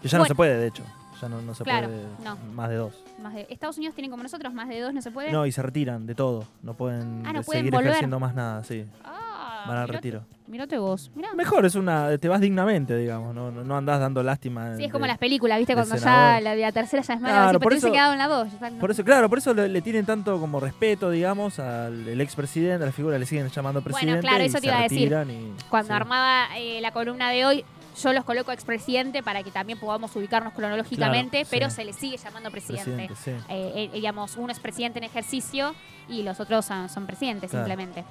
Que 0.01 0.09
ya 0.09 0.17
no 0.17 0.25
se 0.25 0.35
puede, 0.35 0.57
de 0.57 0.67
hecho. 0.69 0.83
Ya 1.21 1.29
no, 1.29 1.41
no 1.43 1.55
se 1.55 1.65
Claro, 1.65 1.89
puede 1.89 2.03
no. 2.25 2.37
más 2.55 2.69
de 2.69 2.77
dos. 2.77 2.95
Más 3.23 3.35
de, 3.35 3.47
Estados 3.49 3.77
Unidos 3.79 3.95
tienen 3.95 4.11
como 4.11 4.23
nosotros 4.23 4.53
más 4.53 4.69
de 4.69 4.81
dos, 4.81 4.93
no 4.93 5.01
se 5.03 5.11
puede. 5.11 5.33
No, 5.33 5.47
y 5.47 5.53
se 5.53 5.63
retiran 5.63 6.07
de 6.07 6.15
todo. 6.15 6.45
No 6.63 6.75
pueden 6.75 7.23
Ah, 7.27 7.33
no 7.33 7.43
pueden 7.43 7.61
seguir 7.63 7.73
volver. 7.73 7.87
ejerciendo 7.89 8.21
más 8.21 8.35
nada, 8.35 8.63
sí. 8.65 8.85
Ah, 9.05 9.65
van 9.67 9.77
al 9.79 9.85
mirate- 9.85 9.93
retiro. 9.93 10.25
Mirate 10.49 10.79
vos. 10.79 11.11
Mirá. 11.17 11.35
Mejor, 11.35 11.67
es 11.67 11.75
una. 11.75 12.17
Te 12.19 12.29
vas 12.29 12.41
dignamente, 12.41 12.97
digamos. 12.97 13.35
No, 13.35 13.51
no, 13.51 13.77
andás 13.77 13.99
dando 13.99 14.23
lástima. 14.23 14.77
Sí, 14.77 14.83
es 14.85 14.89
de- 14.89 14.93
como 14.93 15.05
las 15.07 15.19
películas, 15.19 15.59
¿viste? 15.59 15.75
Cuando 15.75 15.97
ya 15.97 16.41
la, 16.41 16.55
la 16.55 16.71
tercera 16.73 17.03
ya 17.03 17.15
es 17.15 17.21
mala. 17.21 17.35
Claro, 17.35 17.59
por 17.61 17.73
eso- 17.73 17.91
quedado 17.91 18.13
en 18.13 18.19
la 18.19 18.29
dos. 18.29 18.49
Por 18.79 18.91
eso, 18.93 19.03
claro, 19.05 19.29
por 19.29 19.39
eso 19.39 19.53
le, 19.55 19.69
le 19.69 19.83
tienen 19.83 20.07
tanto 20.07 20.39
como 20.39 20.61
respeto, 20.61 21.11
digamos, 21.11 21.59
al 21.59 22.21
expresidente, 22.21 22.85
a 22.85 22.87
la 22.87 22.93
figura, 22.93 23.19
le 23.19 23.27
siguen 23.27 23.49
llamando 23.49 23.81
Bueno, 23.81 23.97
presidente. 23.97 24.21
claro, 24.21 24.45
y 24.45 24.47
eso 24.47 24.61
te 24.61 24.67
iba 24.69 24.79
a 24.79 24.83
decir. 24.83 25.13
y- 25.29 25.53
Cuando 25.69 25.89
sí. 25.89 25.93
armaba 25.95 26.47
eh, 26.57 26.81
la 26.81 26.93
columna 26.93 27.31
de 27.31 27.45
hoy, 27.45 27.65
yo 28.03 28.13
los 28.13 28.25
coloco 28.25 28.53
expresidente 28.53 29.23
para 29.23 29.43
que 29.43 29.51
también 29.51 29.79
podamos 29.79 30.15
ubicarnos 30.17 30.53
cronológicamente, 30.53 31.39
Claro, 31.39 31.49
pero 31.51 31.71
sí. 31.71 31.77
se 31.77 31.85
le 31.85 31.93
sigue 31.93 32.17
llamando 32.17 32.51
presidente. 32.51 33.07
Presidente, 33.07 33.15
sí. 33.23 33.31
Eh, 33.49 33.73
eh, 33.75 33.91
digamos, 33.95 34.37
uno 34.37 34.53
es 34.53 34.61
presidente 34.61 34.99
en 34.99 35.05
ejercicio 35.05 35.75
y 36.09 36.23
los 36.23 36.39
otros 36.41 36.65
son, 36.65 36.89
son 36.89 37.07
presidentes 37.07 37.51
Claro. 37.51 37.67
simplemente. 37.67 38.05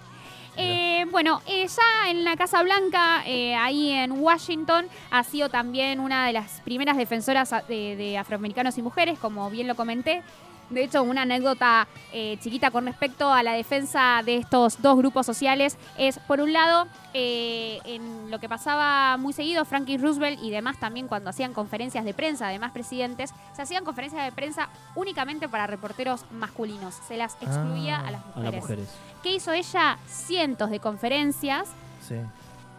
Eh, 0.57 1.05
bueno, 1.11 1.41
eh, 1.47 1.67
ya 1.67 2.09
en 2.09 2.23
la 2.23 2.37
Casa 2.37 2.63
Blanca, 2.63 3.23
eh, 3.27 3.55
ahí 3.55 3.91
en 3.91 4.11
Washington, 4.13 4.87
ha 5.11 5.23
sido 5.25 5.49
también 5.49 5.99
una 5.99 6.25
de 6.27 6.31
las 6.33 6.61
primeras 6.61 6.95
defensoras 6.95 7.53
de 7.67 8.17
afroamericanos 8.17 8.77
y 8.77 8.81
mujeres, 8.81 9.19
como 9.19 9.49
bien 9.49 9.67
lo 9.67 9.75
comenté. 9.75 10.23
De 10.69 10.83
hecho, 10.83 11.03
una 11.03 11.21
anécdota 11.21 11.87
eh, 12.11 12.37
chiquita 12.41 12.71
con 12.71 12.85
respecto 12.85 13.31
a 13.31 13.43
la 13.43 13.53
defensa 13.53 14.21
de 14.25 14.37
estos 14.37 14.81
dos 14.81 14.97
grupos 14.97 15.25
sociales 15.25 15.77
es, 15.97 16.17
por 16.19 16.41
un 16.41 16.53
lado, 16.53 16.87
eh, 17.13 17.79
en 17.85 18.31
lo 18.31 18.39
que 18.39 18.49
pasaba 18.49 19.17
muy 19.17 19.31
seguido, 19.33 19.63
Franklin 19.65 20.01
Roosevelt 20.01 20.39
y 20.41 20.49
demás 20.49 20.79
también 20.79 21.07
cuando 21.07 21.29
hacían 21.29 21.53
conferencias 21.53 22.03
de 22.03 22.13
prensa, 22.15 22.47
además 22.47 22.71
presidentes, 22.71 23.31
se 23.55 23.61
hacían 23.61 23.85
conferencias 23.85 24.25
de 24.25 24.31
prensa 24.31 24.69
únicamente 24.95 25.47
para 25.47 25.67
reporteros 25.67 26.25
masculinos. 26.31 26.95
Se 27.07 27.15
las 27.15 27.35
excluía 27.41 27.97
Ah, 28.03 28.07
a 28.07 28.11
las 28.11 28.21
A 28.21 28.25
mujeres. 28.27 28.51
las 28.53 28.61
mujeres. 28.61 28.89
¿Qué 29.21 29.35
hizo 29.35 29.51
ella? 29.53 29.97
Cientos 30.07 30.69
de 30.71 30.79
conferencias 30.79 31.69
Sí. 32.01 32.15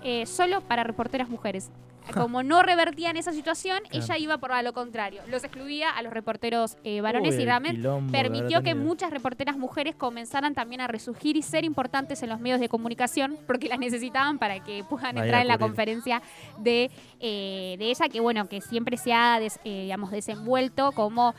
eh, 0.02 0.26
solo 0.26 0.60
para 0.60 0.82
reporteras 0.84 1.28
mujeres. 1.28 1.70
Como 2.14 2.42
no 2.42 2.62
revertían 2.62 3.16
esa 3.16 3.32
situación, 3.32 3.80
Claro. 3.90 4.04
ella 4.04 4.18
iba 4.18 4.38
por 4.38 4.50
lo 4.62 4.72
contrario. 4.72 5.22
Los 5.28 5.44
excluía 5.44 5.90
a 5.90 6.02
los 6.02 6.12
reporteros 6.12 6.76
eh, 6.84 7.00
varones 7.00 7.34
Uy, 7.36 7.42
y 7.42 7.44
realmente 7.44 7.76
quilombo 7.80 8.12
permitió 8.12 8.62
que 8.62 8.74
muchas 8.74 9.10
reporteras 9.10 9.56
mujeres 9.56 9.94
comenzaran 9.96 10.54
también 10.54 10.80
a 10.80 10.86
resurgir 10.86 11.36
y 11.36 11.42
ser 11.42 11.64
importantes 11.64 12.22
en 12.22 12.28
los 12.30 12.40
medios 12.40 12.60
de 12.60 12.68
comunicación 12.68 13.36
porque 13.46 13.68
las 13.68 13.78
necesitaban 13.78 14.38
para 14.38 14.62
que 14.62 14.84
puedan 14.84 15.18
entrar 15.18 15.42
en 15.42 15.48
la 15.48 15.58
conferencia 15.58 16.22
de, 16.58 16.90
eh, 17.20 17.76
de 17.78 17.90
ella, 17.90 18.08
que 18.08 18.20
bueno, 18.20 18.48
que 18.48 18.60
siempre 18.60 18.96
se 18.96 19.12
ha 19.12 19.38
des- 19.40 19.58
eh, 19.64 19.82
digamos, 19.82 20.10
desenvuelto 20.10 20.92
como 20.92 21.34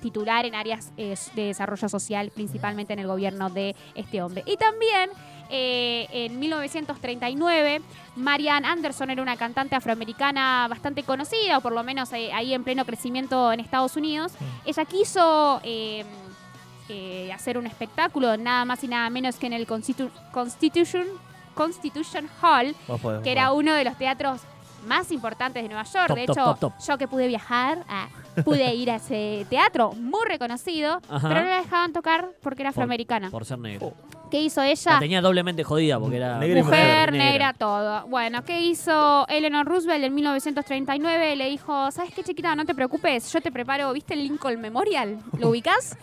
titular 0.00 0.44
en 0.46 0.54
áreas 0.54 0.94
de 0.96 1.16
desarrollo 1.34 1.88
social, 1.88 2.30
principalmente 2.34 2.92
en 2.92 2.98
el 3.00 3.06
gobierno 3.06 3.50
de 3.50 3.74
este 3.94 4.22
hombre. 4.22 4.42
Y 4.46 4.56
también 4.56 5.10
eh, 5.50 6.06
en 6.12 6.38
1939, 6.38 7.80
Marian 8.16 8.64
Anderson 8.64 9.10
era 9.10 9.22
una 9.22 9.36
cantante 9.36 9.76
afroamericana 9.76 10.66
bastante 10.68 11.02
conocida, 11.02 11.58
o 11.58 11.60
por 11.60 11.72
lo 11.72 11.82
menos 11.82 12.12
eh, 12.12 12.32
ahí 12.32 12.54
en 12.54 12.64
pleno 12.64 12.84
crecimiento 12.84 13.52
en 13.52 13.60
Estados 13.60 13.96
Unidos. 13.96 14.32
Ella 14.64 14.84
quiso 14.84 15.60
eh, 15.64 16.04
hacer 17.34 17.58
un 17.58 17.66
espectáculo, 17.66 18.36
nada 18.36 18.64
más 18.64 18.82
y 18.82 18.88
nada 18.88 19.08
menos 19.10 19.36
que 19.36 19.46
en 19.46 19.52
el 19.52 19.66
Constitu- 19.66 20.10
Constitution, 20.32 21.04
Constitution 21.54 22.28
Hall, 22.40 22.74
podés, 23.02 23.22
que 23.22 23.32
era 23.32 23.52
uno 23.52 23.74
de 23.74 23.84
los 23.84 23.96
teatros 23.98 24.40
más 24.86 25.10
importantes 25.10 25.62
de 25.62 25.68
Nueva 25.68 25.84
York. 25.84 26.06
Top, 26.08 26.16
de 26.16 26.22
hecho, 26.22 26.34
top, 26.34 26.58
top. 26.60 26.72
yo 26.86 26.96
que 26.98 27.08
pude 27.08 27.26
viajar, 27.28 27.84
ah, 27.88 28.08
pude 28.44 28.74
ir 28.74 28.90
a 28.90 28.96
ese 28.96 29.46
teatro 29.50 29.92
muy 29.92 30.20
reconocido, 30.26 31.00
Ajá. 31.08 31.28
pero 31.28 31.40
no 31.42 31.48
la 31.48 31.56
dejaban 31.62 31.92
tocar 31.92 32.28
porque 32.42 32.62
era 32.62 32.70
afroamericana. 32.70 33.30
Por 33.30 33.44
ser 33.44 33.58
negro. 33.58 33.92
¿Qué 34.30 34.42
hizo 34.42 34.60
La 34.60 34.68
ella? 34.68 34.98
tenía 34.98 35.22
doblemente 35.22 35.64
jodida 35.64 35.98
porque 35.98 36.16
era 36.18 36.38
Negra 36.38 36.62
Mujer, 36.62 37.12
negra. 37.12 37.24
negra, 37.30 37.52
todo. 37.54 38.06
Bueno, 38.08 38.44
¿qué 38.44 38.60
hizo 38.60 39.26
Eleanor 39.28 39.64
Roosevelt 39.66 40.04
en 40.04 40.14
1939? 40.14 41.36
Le 41.36 41.48
dijo, 41.48 41.90
¿sabes 41.90 42.12
qué, 42.12 42.22
chiquita? 42.22 42.54
No 42.54 42.66
te 42.66 42.74
preocupes, 42.74 43.32
yo 43.32 43.40
te 43.40 43.50
preparo, 43.50 43.90
¿viste 43.94 44.12
el 44.12 44.24
Lincoln 44.24 44.60
Memorial? 44.60 45.18
¿Lo 45.38 45.48
ubicás? 45.50 45.96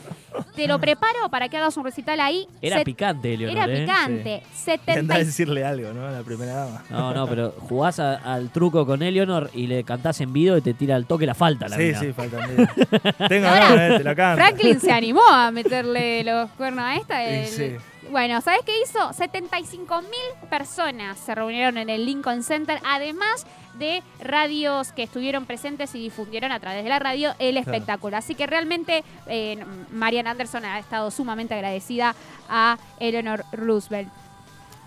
te 0.54 0.68
lo 0.68 0.80
preparo 0.80 1.30
para 1.32 1.48
que 1.48 1.56
hagas 1.56 1.78
un 1.78 1.86
recital 1.86 2.20
ahí. 2.20 2.46
Era 2.62 2.78
Set- 2.78 2.86
picante, 2.86 3.38
Leonor. 3.38 3.56
Era 3.70 3.74
¿eh? 3.74 3.82
picante. 3.86 4.44
Y 4.52 4.56
70 4.58 5.00
andá 5.00 5.16
a 5.16 5.20
decirle 5.20 5.64
algo, 5.64 5.94
¿no? 5.94 6.06
A 6.08 6.12
la 6.12 6.24
primera 6.24 6.54
dama. 6.56 6.84
No, 6.90 7.14
no, 7.14 7.28
pero 7.28 7.52
jugás 7.70 8.00
a- 8.00 8.16
al 8.16 8.50
truco 8.50 8.86
con 8.86 9.02
Eleonor 9.02 9.50
y 9.54 9.68
le 9.68 9.84
cantás 9.86 10.20
en 10.20 10.34
video 10.34 10.58
y 10.58 10.62
te 10.62 10.74
tira 10.74 10.96
al 10.96 11.06
toque 11.06 11.26
la 11.26 11.36
falta. 11.36 11.70
La 11.70 11.78
Sí, 11.78 11.84
mina. 11.84 12.00
sí, 12.00 12.12
Tengo 13.30 13.48
Ahora, 13.48 13.70
ganas, 13.70 13.92
eh, 13.92 13.98
te 13.98 14.04
la 14.04 14.16
canto. 14.16 14.44
Franklin 14.44 14.80
se 14.80 14.92
animó 14.92 15.22
a 15.28 15.52
meterle 15.52 16.24
los 16.24 16.50
cuernos 16.52 16.84
a 16.86 16.96
esta. 16.96 17.24
Y 17.24 17.36
el- 17.36 17.48
sí. 17.48 17.76
Bueno, 18.12 18.40
¿sabes 18.42 18.62
qué 18.66 18.72
hizo? 18.84 19.14
75 19.14 20.02
mil 20.04 20.50
personas 20.50 21.18
se 21.18 21.34
reunieron 21.34 21.78
en 21.80 21.90
el 21.90 22.06
Lincoln 22.06 22.44
Center, 22.44 22.80
además 22.86 23.48
de 23.80 24.04
radios 24.20 24.92
que 24.92 25.04
estuvieron 25.04 25.46
presentes 25.46 25.94
y 25.96 26.00
difundieron 26.00 26.52
a 26.52 26.60
través 26.60 26.84
de 26.84 26.90
la 26.90 27.00
radio 27.00 27.34
el 27.40 27.58
espectáculo. 27.58 28.16
Así 28.16 28.36
que 28.36 28.46
realmente 28.46 29.04
eh, 29.28 29.58
Marian 29.92 30.28
Anderson 30.28 30.66
ha 30.66 30.78
estado 30.80 31.10
sumamente 31.10 31.56
agradecida 31.56 32.16
a 32.48 32.78
Eleanor 33.00 33.44
Roosevelt. 33.52 34.08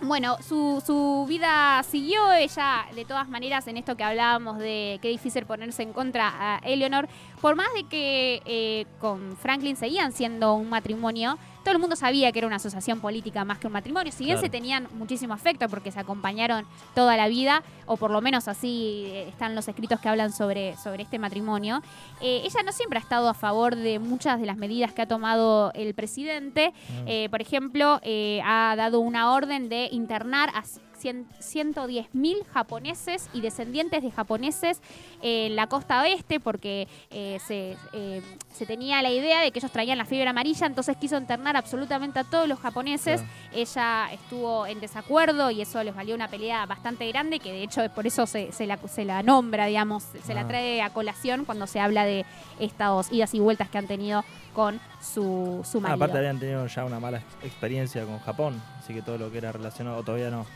Bueno, 0.01 0.37
su, 0.47 0.81
su 0.87 1.27
vida 1.29 1.83
siguió 1.83 2.33
ella, 2.33 2.87
de 2.95 3.05
todas 3.05 3.29
maneras, 3.29 3.67
en 3.67 3.77
esto 3.77 3.97
que 3.97 4.05
hablábamos 4.05 4.59
de 4.59 5.01
qué 5.03 5.09
difícil 5.09 5.45
ponerse 5.45 5.83
en 5.83 5.93
contra 5.93 6.33
a 6.39 6.59
Eleanor, 6.59 7.09
por 7.41 7.57
más 7.57 7.67
de 7.75 7.83
que 7.83 8.41
eh, 8.45 8.87
con 9.01 9.37
Franklin 9.37 9.75
seguían 9.75 10.13
siendo 10.13 10.55
un 10.55 10.71
matrimonio, 10.71 11.37
todo 11.65 11.73
el 11.73 11.79
mundo 11.81 11.97
sabía 11.97 12.33
que 12.33 12.39
era 12.39 12.47
una 12.47 12.57
asociación 12.57 13.01
política 13.01 13.45
más 13.45 13.59
que 13.59 13.67
un 13.67 13.73
matrimonio, 13.73 14.13
si 14.13 14.25
bien 14.25 14.37
Claro. 14.37 14.47
se 14.47 14.51
tenían 14.51 14.89
muchísimo 14.95 15.35
afecto 15.35 15.69
porque 15.69 15.91
se 15.91 16.01
acompañaron 16.01 16.67
toda 16.95 17.17
la 17.17 17.29
vida, 17.29 17.63
o 17.87 17.97
por 17.97 18.11
lo 18.11 18.21
menos 18.21 18.49
así 18.49 19.05
eh, 19.07 19.29
están 19.29 19.55
los 19.55 19.69
escritos 19.69 20.01
que 20.01 20.09
hablan 20.09 20.33
sobre, 20.33 20.77
sobre 20.77 21.03
este 21.03 21.19
matrimonio, 21.19 21.83
eh, 22.21 22.43
ella 22.45 22.63
no 22.65 22.73
siempre 22.73 22.99
ha 22.99 23.03
estado 23.03 23.29
a 23.29 23.35
favor 23.35 23.77
de 23.77 23.99
muchas 23.99 24.41
de 24.41 24.47
las 24.47 24.57
medidas 24.57 24.93
que 24.93 25.03
ha 25.03 25.07
tomado 25.09 25.73
el 25.75 25.95
presidente, 25.95 26.73
eh, 27.07 27.29
por 27.31 27.41
ejemplo, 27.41 28.01
eh, 28.03 28.41
ha 28.45 28.75
dado 28.77 29.01
una 29.01 29.33
orden 29.33 29.69
de 29.69 29.89
internar 29.93 30.51
a 30.55 30.63
110.000 31.03 32.45
japoneses 32.53 33.29
y 33.33 33.41
descendientes 33.41 34.03
de 34.03 34.11
japoneses 34.11 34.81
en 35.23 35.57
la 35.57 35.67
costa 35.67 36.03
oeste 36.03 36.41
porque 36.41 36.89
eh, 37.11 37.39
se, 37.47 37.77
eh, 37.93 38.23
se 38.53 38.67
tenía 38.67 39.03
la 39.03 39.11
idea 39.11 39.41
de 39.41 39.51
que 39.51 39.59
ellos 39.59 39.71
traían 39.73 39.99
la 39.99 40.05
fiebre 40.05 40.29
amarilla, 40.29 40.67
entonces 40.67 40.97
quiso 40.97 41.17
internar 41.17 41.57
absolutamente 41.57 42.19
a 42.19 42.25
todos 42.25 42.49
los 42.49 42.59
japoneses. 42.59 43.23
Ella 43.53 44.09
estuvo 44.13 44.67
en 44.67 44.81
desacuerdo 44.81 45.51
y 45.51 45.63
eso 45.63 45.83
les 45.83 45.95
valió 45.95 46.15
una 46.15 46.29
pelea 46.29 46.67
bastante 46.67 47.07
grande, 47.09 47.41
que 47.41 47.53
de 47.53 47.63
hecho 47.63 47.83
es 47.83 47.91
por 47.91 48.07
eso 48.07 48.27
se, 48.27 48.53
se 48.53 48.67
la, 48.67 48.77
se 48.89 49.05
la 49.05 49.23
nombra, 49.23 49.67
digamos, 49.67 50.05
se 50.25 50.35
la 50.35 50.39
Ah. 50.43 50.47
trae 50.49 50.81
a 50.83 50.91
colación 50.91 51.45
cuando 51.45 51.67
se 51.67 51.81
habla 51.81 52.05
de 52.05 52.25
estas 52.61 53.13
idas 53.13 53.35
y 53.35 53.41
vueltas 53.41 53.69
que 53.69 53.79
han 53.79 53.87
tenido 53.89 54.25
con 54.55 54.81
su, 55.01 55.61
su 55.69 55.79
Ah, 55.79 55.81
marido. 55.83 55.97
aparte 55.97 56.19
habían 56.19 56.39
tenido 56.39 56.67
ya 56.67 56.85
una 56.85 57.01
mala 57.01 57.19
ex- 57.19 57.45
experiencia 57.45 58.05
con 58.05 58.19
Japón, 58.21 58.63
así 58.79 58.95
que 58.95 59.03
todo 59.03 59.19
lo 59.19 59.31
que 59.31 59.39
era 59.39 59.53
relacionado, 59.53 60.03
todavía 60.03 60.31
no, 60.31 60.47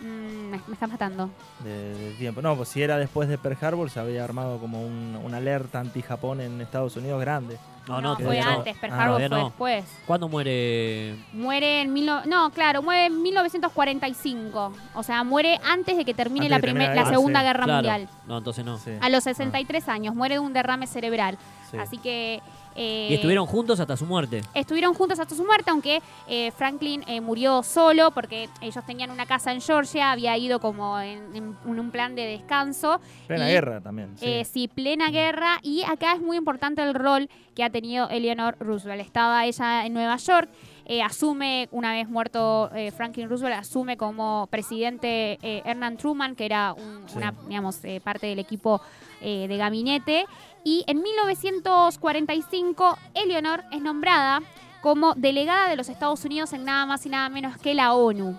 Mm, 0.00 0.50
me, 0.50 0.60
me 0.66 0.72
está 0.74 0.86
matando. 0.86 1.30
de, 1.64 1.94
de 1.94 2.10
tiempo. 2.14 2.42
No, 2.42 2.54
pues 2.56 2.68
si 2.68 2.82
era 2.82 2.98
después 2.98 3.28
de 3.28 3.38
Pearl 3.38 3.56
Harbor 3.60 3.88
se 3.90 3.98
había 4.00 4.24
armado 4.24 4.58
como 4.58 4.82
un, 4.84 5.18
una 5.24 5.38
alerta 5.38 5.80
anti-Japón 5.80 6.40
en 6.40 6.60
Estados 6.60 6.96
Unidos 6.96 7.20
grande. 7.20 7.56
No, 7.88 8.00
no, 8.00 8.14
fue 8.16 8.24
todavía 8.24 8.44
no. 8.46 8.50
antes, 8.58 8.76
Pearl 8.78 8.92
Ah, 8.92 9.02
Harbor 9.04 9.20
fue 9.20 9.28
no. 9.28 9.44
después. 9.44 9.84
¿Cuándo 10.06 10.28
muere? 10.28 11.16
Muere 11.32 11.82
en 11.82 11.92
mil 11.92 12.04
no, 12.04 12.24
no, 12.26 12.50
claro, 12.50 12.82
muere 12.82 13.06
en 13.06 13.22
1945. 13.22 14.72
O 14.94 15.02
sea, 15.02 15.22
muere 15.24 15.58
antes 15.64 15.96
de 15.96 16.04
que 16.04 16.12
termine 16.14 16.46
Antes 16.46 16.50
la, 16.58 16.60
primer- 16.60 16.94
la 16.96 17.06
Segunda 17.06 17.40
sí. 17.40 17.46
Guerra 17.46 17.64
Claro. 17.64 17.74
Mundial. 17.88 18.08
No, 18.26 18.38
entonces 18.38 18.64
no. 18.64 18.78
Sí, 18.78 18.90
A 19.00 19.08
los 19.08 19.24
63 19.24 19.88
años, 19.88 20.14
muere 20.14 20.34
de 20.34 20.38
un 20.40 20.52
derrame 20.52 20.86
cerebral. 20.86 21.38
sí. 21.70 21.76
Así 21.78 21.98
que... 21.98 22.40
eh, 22.76 23.08
Y 23.10 23.14
estuvieron 23.14 23.46
juntos 23.46 23.80
hasta 23.80 23.96
su 23.96 24.04
muerte. 24.06 24.42
Estuvieron 24.54 24.94
juntos 24.94 25.18
hasta 25.18 25.34
su 25.34 25.44
muerte, 25.44 25.70
aunque 25.70 26.02
eh, 26.28 26.50
Franklin 26.56 27.02
eh, 27.06 27.20
murió 27.20 27.62
solo 27.62 28.10
porque 28.10 28.48
ellos 28.60 28.84
tenían 28.86 29.10
una 29.10 29.26
casa 29.26 29.52
en 29.52 29.60
Georgia, 29.60 30.12
había 30.12 30.36
ido 30.36 30.60
como 30.60 30.98
en, 31.00 31.56
un 31.64 31.90
plan 31.90 32.14
de 32.14 32.26
descanso. 32.26 33.00
Plena 33.26 33.48
y- 33.48 33.52
guerra 33.52 33.80
también. 33.80 34.16
Sí. 34.18 34.26
Eh, 34.26 34.44
sí, 34.44 34.68
plena 34.68 35.10
guerra. 35.10 35.58
Y 35.62 35.82
acá 35.84 36.12
es 36.14 36.20
muy 36.20 36.36
importante 36.36 36.82
el 36.82 36.94
rol 36.94 37.28
que 37.54 37.64
ha 37.64 37.70
tenido 37.70 38.08
Eleanor 38.10 38.56
Roosevelt. 38.60 39.00
Estaba 39.02 39.46
ella 39.46 39.86
en 39.86 39.94
Nueva 39.94 40.16
York, 40.18 40.50
eh, 40.84 41.02
asume, 41.02 41.68
una 41.72 41.92
vez 41.92 42.08
muerto 42.08 42.70
eh, 42.74 42.90
Franklin 42.92 43.28
Roosevelt, 43.28 43.56
asume 43.56 43.96
como 43.96 44.46
presidente 44.50 45.38
eh, 45.42 45.62
Hernán 45.64 45.96
Truman, 45.96 46.36
que 46.36 46.44
era 46.44 46.74
un- 46.74 47.08
Sí. 47.08 47.16
una, 47.16 47.32
digamos, 47.48 47.82
eh, 47.84 48.00
parte 48.02 48.26
del 48.26 48.38
equipo 48.38 48.80
eh, 49.22 49.46
de 49.48 49.56
gabinete. 49.56 50.26
Y 50.66 50.82
en 50.88 51.00
1945, 51.00 52.98
Eleanor 53.14 53.62
es 53.70 53.80
nombrada 53.80 54.42
como 54.80 55.14
delegada 55.14 55.68
de 55.68 55.76
los 55.76 55.88
Estados 55.88 56.24
Unidos 56.24 56.52
en 56.52 56.64
nada 56.64 56.84
más 56.86 57.06
y 57.06 57.08
nada 57.08 57.28
menos 57.28 57.56
que 57.58 57.72
la 57.72 57.94
ONU. 57.94 58.36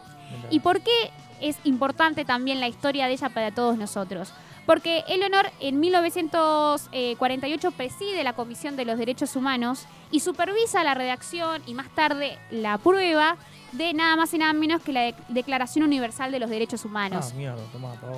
¿Y 0.50 0.60
por 0.60 0.82
qué 0.82 0.92
es 1.40 1.56
importante 1.64 2.26
también 2.26 2.60
la 2.60 2.68
historia 2.68 3.08
de 3.08 3.14
ella 3.14 3.30
para 3.30 3.52
todos 3.52 3.78
nosotros? 3.78 4.34
Porque 4.66 5.06
Eleanor 5.08 5.50
en 5.62 5.80
1948 5.80 7.72
preside 7.72 8.26
la 8.26 8.34
Comisión 8.34 8.76
de 8.76 8.84
los 8.84 8.98
Derechos 8.98 9.38
Humanos 9.38 9.86
y 10.12 10.20
supervisa 10.20 10.84
la 10.84 10.96
redacción 10.96 11.62
y 11.66 11.74
más 11.74 11.88
tarde 11.96 12.38
la 12.52 12.78
prueba 12.78 13.38
de 13.72 13.94
nada 13.94 14.18
más 14.18 14.34
y 14.34 14.38
nada 14.38 14.52
menos 14.52 14.82
que 14.82 14.92
la 14.92 15.02
de- 15.04 15.16
Declaración 15.30 15.86
Universal 15.86 16.32
de 16.34 16.40
los 16.40 16.50
Derechos 16.50 16.84
Humanos. 16.84 17.30
Ah, 17.32 17.36
mierda. 17.38 17.62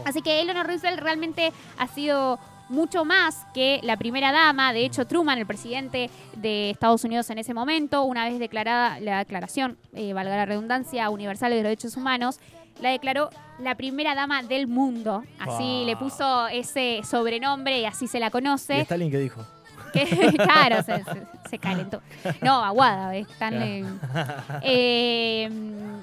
Así 0.05 0.23
que 0.23 0.41
Eleanor 0.41 0.65
Roosevelt 0.65 0.99
realmente 0.99 1.53
ha 1.77 1.87
sido 1.87 2.39
mucho 2.69 3.03
más 3.05 3.45
que 3.53 3.79
la 3.83 3.97
primera 3.97 4.31
dama. 4.31 4.71
De 4.73 4.85
hecho, 4.85 5.05
Truman, 5.05 5.37
el 5.37 5.45
presidente 5.45 6.09
de 6.35 6.69
Estados 6.69 7.03
Unidos 7.03 7.29
en 7.29 7.37
ese 7.39 7.53
momento, 7.53 8.03
una 8.03 8.25
vez 8.25 8.39
declarada 8.39 8.99
la 8.99 9.17
declaración, 9.19 9.77
eh, 9.93 10.13
valga 10.13 10.35
la 10.35 10.45
redundancia, 10.45 11.09
universal 11.09 11.49
de 11.51 11.57
los 11.57 11.63
derechos 11.63 11.97
humanos, 11.97 12.39
la 12.81 12.91
declaró 12.91 13.29
la 13.59 13.75
primera 13.75 14.15
dama 14.15 14.41
del 14.43 14.67
mundo. 14.67 15.23
Así 15.39 15.63
Wow. 15.63 15.85
le 15.85 15.95
puso 15.97 16.47
ese 16.47 17.01
sobrenombre 17.03 17.79
y 17.81 17.85
así 17.85 18.07
se 18.07 18.19
la 18.19 18.27
¿Y 18.27 18.31
conoce. 18.31 18.81
Stalin 18.81 19.11
qué 19.11 19.17
dijo? 19.19 19.45
Que, 19.91 20.05
claro, 20.37 20.83
se, 20.83 21.03
se- 21.03 21.49
se 21.49 21.57
calentó. 21.57 21.99
No, 22.41 22.63
aguada, 22.63 23.15
es 23.15 23.27
tan... 23.39 23.55
eh, 23.55 23.83
eh, 24.61 25.49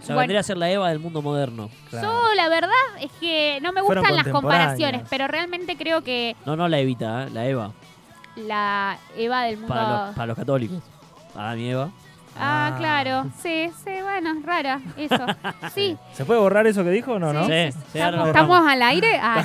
O 0.00 0.04
sea, 0.04 0.14
bueno, 0.14 0.18
vendría 0.20 0.40
a 0.40 0.42
ser 0.42 0.56
la 0.56 0.70
Eva 0.70 0.88
del 0.88 0.98
mundo 1.00 1.22
moderno. 1.22 1.70
Claro. 1.90 2.08
yo 2.28 2.34
la 2.34 2.48
verdad 2.48 2.70
es 3.00 3.10
que 3.20 3.58
no 3.62 3.72
me 3.72 3.80
gustan 3.82 4.14
las 4.16 4.28
comparaciones, 4.28 5.02
pero 5.10 5.26
realmente 5.28 5.76
creo 5.76 6.02
que 6.02 6.36
No, 6.44 6.56
no 6.56 6.68
la 6.68 6.78
Evita, 6.78 7.24
¿eh? 7.24 7.30
la 7.32 7.46
Eva. 7.46 7.72
la 8.36 8.98
Eva 9.16 9.42
del 9.44 9.56
mundo... 9.58 9.74
Para 9.74 10.06
los, 10.06 10.14
para 10.14 10.26
los 10.26 10.36
católicos. 10.36 10.82
Para 11.34 11.54
mi 11.54 11.70
Eva. 11.70 11.90
Ah, 12.38 12.70
Ah. 12.70 12.76
claro, 12.78 13.30
sí, 13.42 13.70
sí, 13.82 13.92
bueno, 14.02 14.34
rara, 14.44 14.80
eso. 14.98 15.16
Sí, 15.74 15.96
¿Se 16.12 16.26
puede 16.26 16.38
borrar 16.38 16.66
eso 16.66 16.84
que 16.84 16.90
dijo 16.90 17.12
o 17.12 17.18
no, 17.18 17.32
no? 17.32 17.46
Sí, 17.46 17.72
sí, 17.92 17.98
ahora 17.98 18.26
¿Estamos, 18.26 18.28
estamos 18.28 18.68
al 18.72 18.82
aire? 18.82 19.18
Ah, 19.22 19.42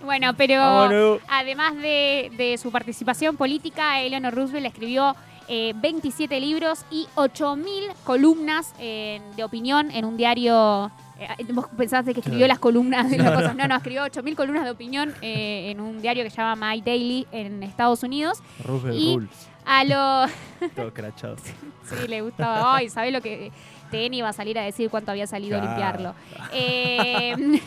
no. 0.00 0.06
bueno, 0.06 0.32
pero 0.38 0.58
Vámonos. 0.58 1.18
además 1.28 1.74
de, 1.76 2.32
de 2.38 2.56
su 2.56 2.72
participación 2.72 3.36
política, 3.36 4.00
Eleanor 4.00 4.34
Roosevelt 4.34 4.64
escribió 4.66 5.14
eh, 5.52 5.72
27 5.74 6.38
libros 6.40 6.84
y 6.92 7.08
8.000 7.16 7.92
columnas 8.04 8.72
eh, 8.78 9.20
de 9.36 9.42
opinión 9.44 9.90
en 9.90 10.04
un 10.04 10.16
diario. 10.16 10.90
eh, 11.18 11.26
Vos 11.52 11.66
pensaste 11.76 12.14
que 12.14 12.20
escribió 12.20 12.46
las 12.46 12.60
columnas 12.60 13.10
de 13.10 13.18
las 13.18 13.32
cosas. 13.32 13.56
No, 13.56 13.66
no, 13.66 13.74
escribió 13.76 14.04
8.000 14.04 14.36
columnas 14.36 14.64
de 14.64 14.70
opinión 14.70 15.12
eh, 15.22 15.70
en 15.72 15.80
un 15.80 16.00
diario 16.00 16.22
que 16.22 16.30
se 16.30 16.36
llama 16.36 16.70
My 16.72 16.80
Daily 16.80 17.26
en 17.32 17.62
Estados 17.64 18.02
Unidos. 18.04 18.38
Roosevelt 18.64 18.98
Y- 18.98 19.14
Rules. 19.16 19.48
A 19.66 19.84
los. 19.84 20.30
Todo 20.74 20.92
crachado. 20.94 21.36
Sí, 21.36 22.08
le 22.08 22.22
gustaba. 22.22 22.76
Ay, 22.76 22.88
¿sabés 22.88 23.12
lo 23.12 23.20
que 23.20 23.52
TN 23.90 24.14
iba 24.14 24.28
a 24.28 24.32
salir 24.32 24.58
a 24.58 24.62
decir 24.62 24.88
cuánto 24.88 25.10
había 25.10 25.26
salido 25.26 25.58
a 25.58 25.60
limpiarlo? 25.64 26.14
Eh, 26.52 27.60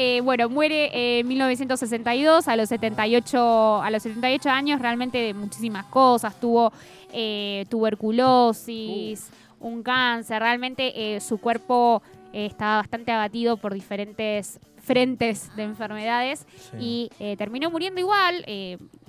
eh, 0.00 0.20
bueno, 0.20 0.48
muere 0.48 1.18
en 1.18 1.26
1962 1.26 2.46
a 2.46 2.54
los 2.54 2.68
78 2.68 3.82
a 3.82 3.90
los 3.90 4.04
78 4.04 4.48
años, 4.48 4.80
realmente 4.80 5.18
de 5.18 5.34
muchísimas 5.34 5.86
cosas. 5.86 6.38
Tuvo 6.38 6.72
eh, 7.12 7.66
tuberculosis, 7.68 9.28
un 9.58 9.82
cáncer. 9.82 10.40
Realmente 10.40 11.16
eh, 11.16 11.20
su 11.20 11.38
cuerpo 11.38 12.00
estaba 12.32 12.76
bastante 12.76 13.10
abatido 13.10 13.56
por 13.56 13.74
diferentes 13.74 14.60
frentes 14.76 15.50
de 15.56 15.64
enfermedades 15.64 16.46
Sí. 16.70 17.10
y 17.20 17.36
terminó 17.36 17.68
muriendo 17.68 17.98
igual, 18.00 18.44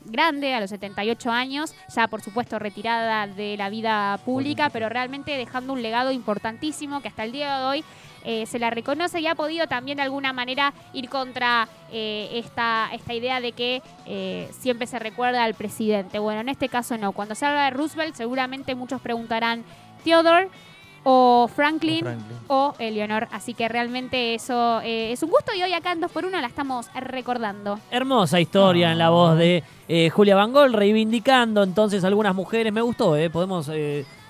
grande, 0.05 0.55
a 0.55 0.59
los 0.59 0.71
78 0.71 1.29
años, 1.29 1.75
ya 1.93 2.07
por 2.07 2.21
supuesto 2.21 2.57
retirada 2.57 3.27
de 3.27 3.57
la 3.57 3.69
vida 3.69 4.19
pública, 4.25 4.71
pero 4.71 4.89
realmente 4.89 5.37
dejando 5.37 5.73
un 5.73 5.83
legado 5.83 6.11
importantísimo 6.11 7.01
que 7.01 7.09
hasta 7.09 7.23
el 7.25 7.31
día 7.31 7.59
de 7.59 7.65
hoy 7.65 7.83
eh, 8.31 8.45
se 8.45 8.59
la 8.59 8.69
reconoce 8.69 9.19
y 9.21 9.25
ha 9.25 9.33
podido 9.33 9.65
también 9.65 9.95
de 9.95 10.03
alguna 10.03 10.33
manera 10.33 10.71
ir 10.93 11.09
contra 11.09 11.67
eh, 11.91 12.29
esta, 12.33 12.87
esta 12.93 13.15
idea 13.15 13.41
de 13.41 13.53
que 13.53 13.81
eh, 14.05 14.47
siempre 14.51 14.85
se 14.85 14.99
recuerda 14.99 15.43
al 15.43 15.55
presidente. 15.55 16.19
Bueno, 16.19 16.41
en 16.41 16.49
este 16.49 16.69
caso 16.69 16.95
no. 16.99 17.11
Cuando 17.11 17.33
se 17.33 17.47
habla 17.47 17.63
de 17.63 17.71
Roosevelt, 17.71 18.13
seguramente 18.13 18.75
muchos 18.75 19.01
preguntarán 19.01 19.63
Theodore 20.03 20.49
o 21.03 21.49
Franklin 21.55 22.05
O 22.05 22.09
Franklin. 22.11 22.37
o 22.49 22.73
Eleanor. 22.77 23.27
Así 23.31 23.55
que 23.55 23.67
realmente 23.67 24.35
eso 24.35 24.79
eh, 24.81 25.11
es 25.11 25.23
un 25.23 25.31
gusto 25.31 25.51
y 25.55 25.63
hoy 25.63 25.73
acá 25.73 25.91
en 25.91 25.99
2x1 25.99 26.29
la 26.39 26.45
estamos 26.45 26.85
recordando. 26.93 27.79
Hermosa 27.89 28.39
historia 28.39 28.91
en 28.91 28.99
la 28.99 29.09
voz 29.09 29.39
de 29.39 29.63
eh, 29.87 30.11
Julia 30.11 30.35
Van 30.35 30.53
Gogh, 30.53 30.71
reivindicando 30.71 31.63
entonces 31.63 32.03
algunas 32.03 32.35
mujeres. 32.35 32.71
Me 32.71 32.81
gustó, 32.81 33.15
¿eh? 33.17 33.31
Podemos. 33.31 33.71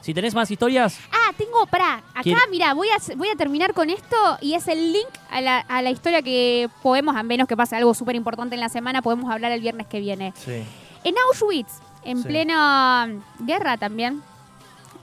Si 0.02 0.14
tenés 0.14 0.34
más 0.34 0.50
historias, 0.50 1.00
Ah, 1.12 1.32
tengo, 1.38 1.66
pará, 1.68 2.02
acá 2.14 2.38
mira, 2.50 2.74
voy 2.74 2.88
a, 2.90 3.16
voy 3.16 3.28
a 3.30 3.36
terminar 3.36 3.74
con 3.74 3.90
esto 3.90 4.16
y 4.42 4.54
es 4.54 4.68
el 4.68 4.94
link 4.94 5.08
a 5.30 5.42
la, 5.42 5.60
a 5.60 5.82
la 5.82 5.92
historia 5.92 6.22
que 6.22 6.70
podemos, 6.82 7.16
a 7.16 7.24
menos 7.24 7.48
que 7.48 7.56
pase 7.58 7.76
algo 7.76 7.94
súper 7.94 8.16
importante 8.16 8.56
en 8.56 8.62
la 8.62 8.70
semana, 8.70 9.02
podemos 9.02 9.30
hablar 9.32 9.52
el 9.52 9.62
viernes 9.62 9.88
que 9.88 10.00
viene. 10.00 10.34
Sí. 10.36 10.64
En 11.04 11.16
Auschwitz, 11.28 11.72
en 12.04 12.18
Sí. 12.22 12.28
plena 12.28 13.10
guerra 13.40 13.78
también, 13.78 14.22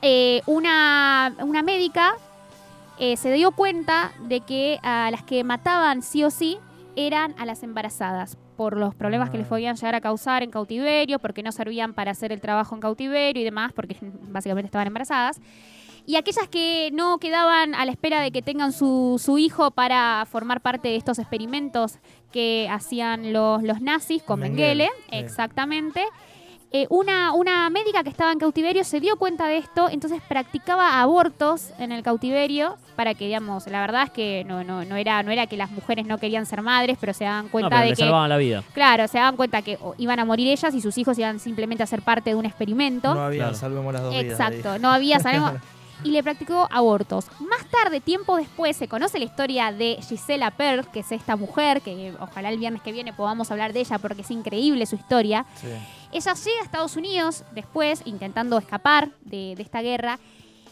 eh, 0.03 0.43
una, 0.47 1.35
una 1.41 1.63
médica 1.63 2.15
eh, 2.99 3.17
se 3.17 3.31
dio 3.33 3.51
cuenta 3.53 4.13
de 4.21 4.41
que 4.41 4.79
a 4.83 5.11
las 5.11 5.23
que 5.23 5.45
mataban 5.45 6.03
sí 6.03 6.25
o 6.25 6.31
sí 6.31 6.59
eran 6.97 7.35
a 7.39 7.45
las 7.45 7.63
embarazadas 7.63 8.37
por 8.57 8.77
los 8.77 8.95
problemas 8.95 9.31
que 9.31 9.38
les 9.38 9.47
Ah. 9.47 9.51
podían 9.51 9.77
llegar 9.77 9.95
a 9.95 10.01
causar 10.01 10.42
en 10.42 10.51
cautiverio, 10.51 11.19
porque 11.19 11.42
no 11.42 11.53
servían 11.53 11.95
para 11.95 12.11
hacer 12.12 12.33
el 12.33 12.40
trabajo 12.40 12.75
en 12.75 12.81
cautiverio 12.81 13.40
y 13.40 13.45
demás, 13.45 13.73
porque 13.73 13.97
básicamente 14.31 14.66
estaban 14.66 14.87
embarazadas. 14.87 15.40
Y 16.09 16.14
aquellas 16.14 16.47
que 16.49 16.90
no 16.92 17.19
quedaban 17.19 17.75
a 17.75 17.85
la 17.85 17.90
espera 17.90 18.21
de 18.21 18.31
que 18.31 18.40
tengan 18.40 18.73
su, 18.73 19.21
su 19.23 19.38
hijo 19.38 19.73
para 19.73 20.25
formar 20.31 20.61
parte 20.61 20.87
de 20.88 20.97
estos 20.97 21.19
experimentos 21.19 21.99
que 22.33 22.69
hacían 22.71 23.33
los, 23.33 23.62
los 23.64 23.81
nazis 23.81 24.23
con 24.23 24.38
Mengele, 24.38 24.85
Mengele, 24.85 24.90
sí. 25.11 25.16
exactamente. 25.16 26.05
Eh, 26.71 26.87
una, 26.90 27.33
una 27.33 27.71
médica 27.71 28.03
que 28.05 28.11
estaba 28.11 28.31
en 28.33 28.38
cautiverio 28.38 28.85
se 28.85 29.01
dio 29.01 29.16
cuenta 29.16 29.47
de 29.49 29.59
esto, 29.59 29.88
entonces 29.88 30.21
practicaba 30.29 31.01
abortos 31.01 31.73
en 31.79 31.90
el 31.90 32.03
cautiverio 32.05 32.77
para 32.97 33.15
que, 33.15 33.27
digamos, 33.27 33.67
la 33.69 33.81
verdad 33.81 34.05
es 34.05 34.11
que 34.11 34.45
no, 34.47 34.65
no, 34.65 34.85
no, 34.85 34.97
era, 34.97 35.23
no 35.23 35.31
era 35.31 35.47
que 35.47 35.57
las 35.57 35.71
mujeres 35.71 36.07
no 36.07 36.19
querían 36.19 36.47
ser 36.47 36.63
madres, 36.63 36.97
pero 36.99 37.13
se 37.13 37.25
daban 37.25 37.45
no, 37.45 37.51
cuenta 37.53 37.69
pero 37.71 37.83
de 37.83 37.91
que... 37.91 37.97
salvaban 37.97 38.29
la 38.31 38.37
vida. 38.39 38.63
Claro, 38.73 39.07
se 39.07 39.19
daban 39.19 39.37
cuenta 39.37 39.63
que 39.63 39.79
iban 39.99 40.19
a 40.19 40.25
morir 40.25 40.49
ellas 40.49 40.75
y 40.75 40.81
sus 40.81 40.97
hijos 40.99 41.19
iban 41.19 41.39
simplemente 41.39 41.83
a 41.83 41.87
ser 41.87 42.03
parte 42.03 42.31
de 42.31 42.37
un 42.37 42.47
experimento. 42.47 43.15
No 43.15 43.21
había, 43.21 43.43
Claro. 43.45 43.55
salvemos 43.57 43.93
las 43.93 44.03
dos. 44.03 44.15
Exacto, 44.15 44.79
no 44.79 44.91
había, 44.91 45.21
sabemos. 45.21 45.53
Y 46.05 46.11
le 46.11 46.23
practicó 46.23 46.69
abortos. 46.71 47.25
Más 47.41 47.65
tarde, 47.71 48.01
tiempo 48.03 48.37
después, 48.37 48.77
se 48.77 48.87
conoce 48.87 49.19
la 49.19 49.25
historia 49.25 49.73
de 49.73 49.97
Gisela 50.07 50.51
Pearl, 50.51 50.87
que 50.91 51.01
es 51.01 51.11
esta 51.11 51.37
mujer, 51.37 51.81
que 51.81 52.13
ojalá 52.21 52.51
el 52.51 52.59
viernes 52.59 52.83
que 52.83 52.93
viene 52.93 53.15
podamos 53.15 53.51
hablar 53.51 53.73
de 53.73 53.81
ella 53.81 53.99
porque 53.99 54.21
es 54.21 54.31
increíble 54.31 54.85
su 54.85 54.95
historia. 54.97 55.47
Sí. 55.55 55.69
Ella 56.13 56.35
llega 56.35 56.61
a 56.61 56.65
Estados 56.65 56.97
Unidos 56.97 57.45
después, 57.53 58.03
intentando 58.05 58.59
escapar 58.59 59.09
de, 59.23 59.55
de 59.57 59.63
esta 59.63 59.81
guerra. 59.81 60.19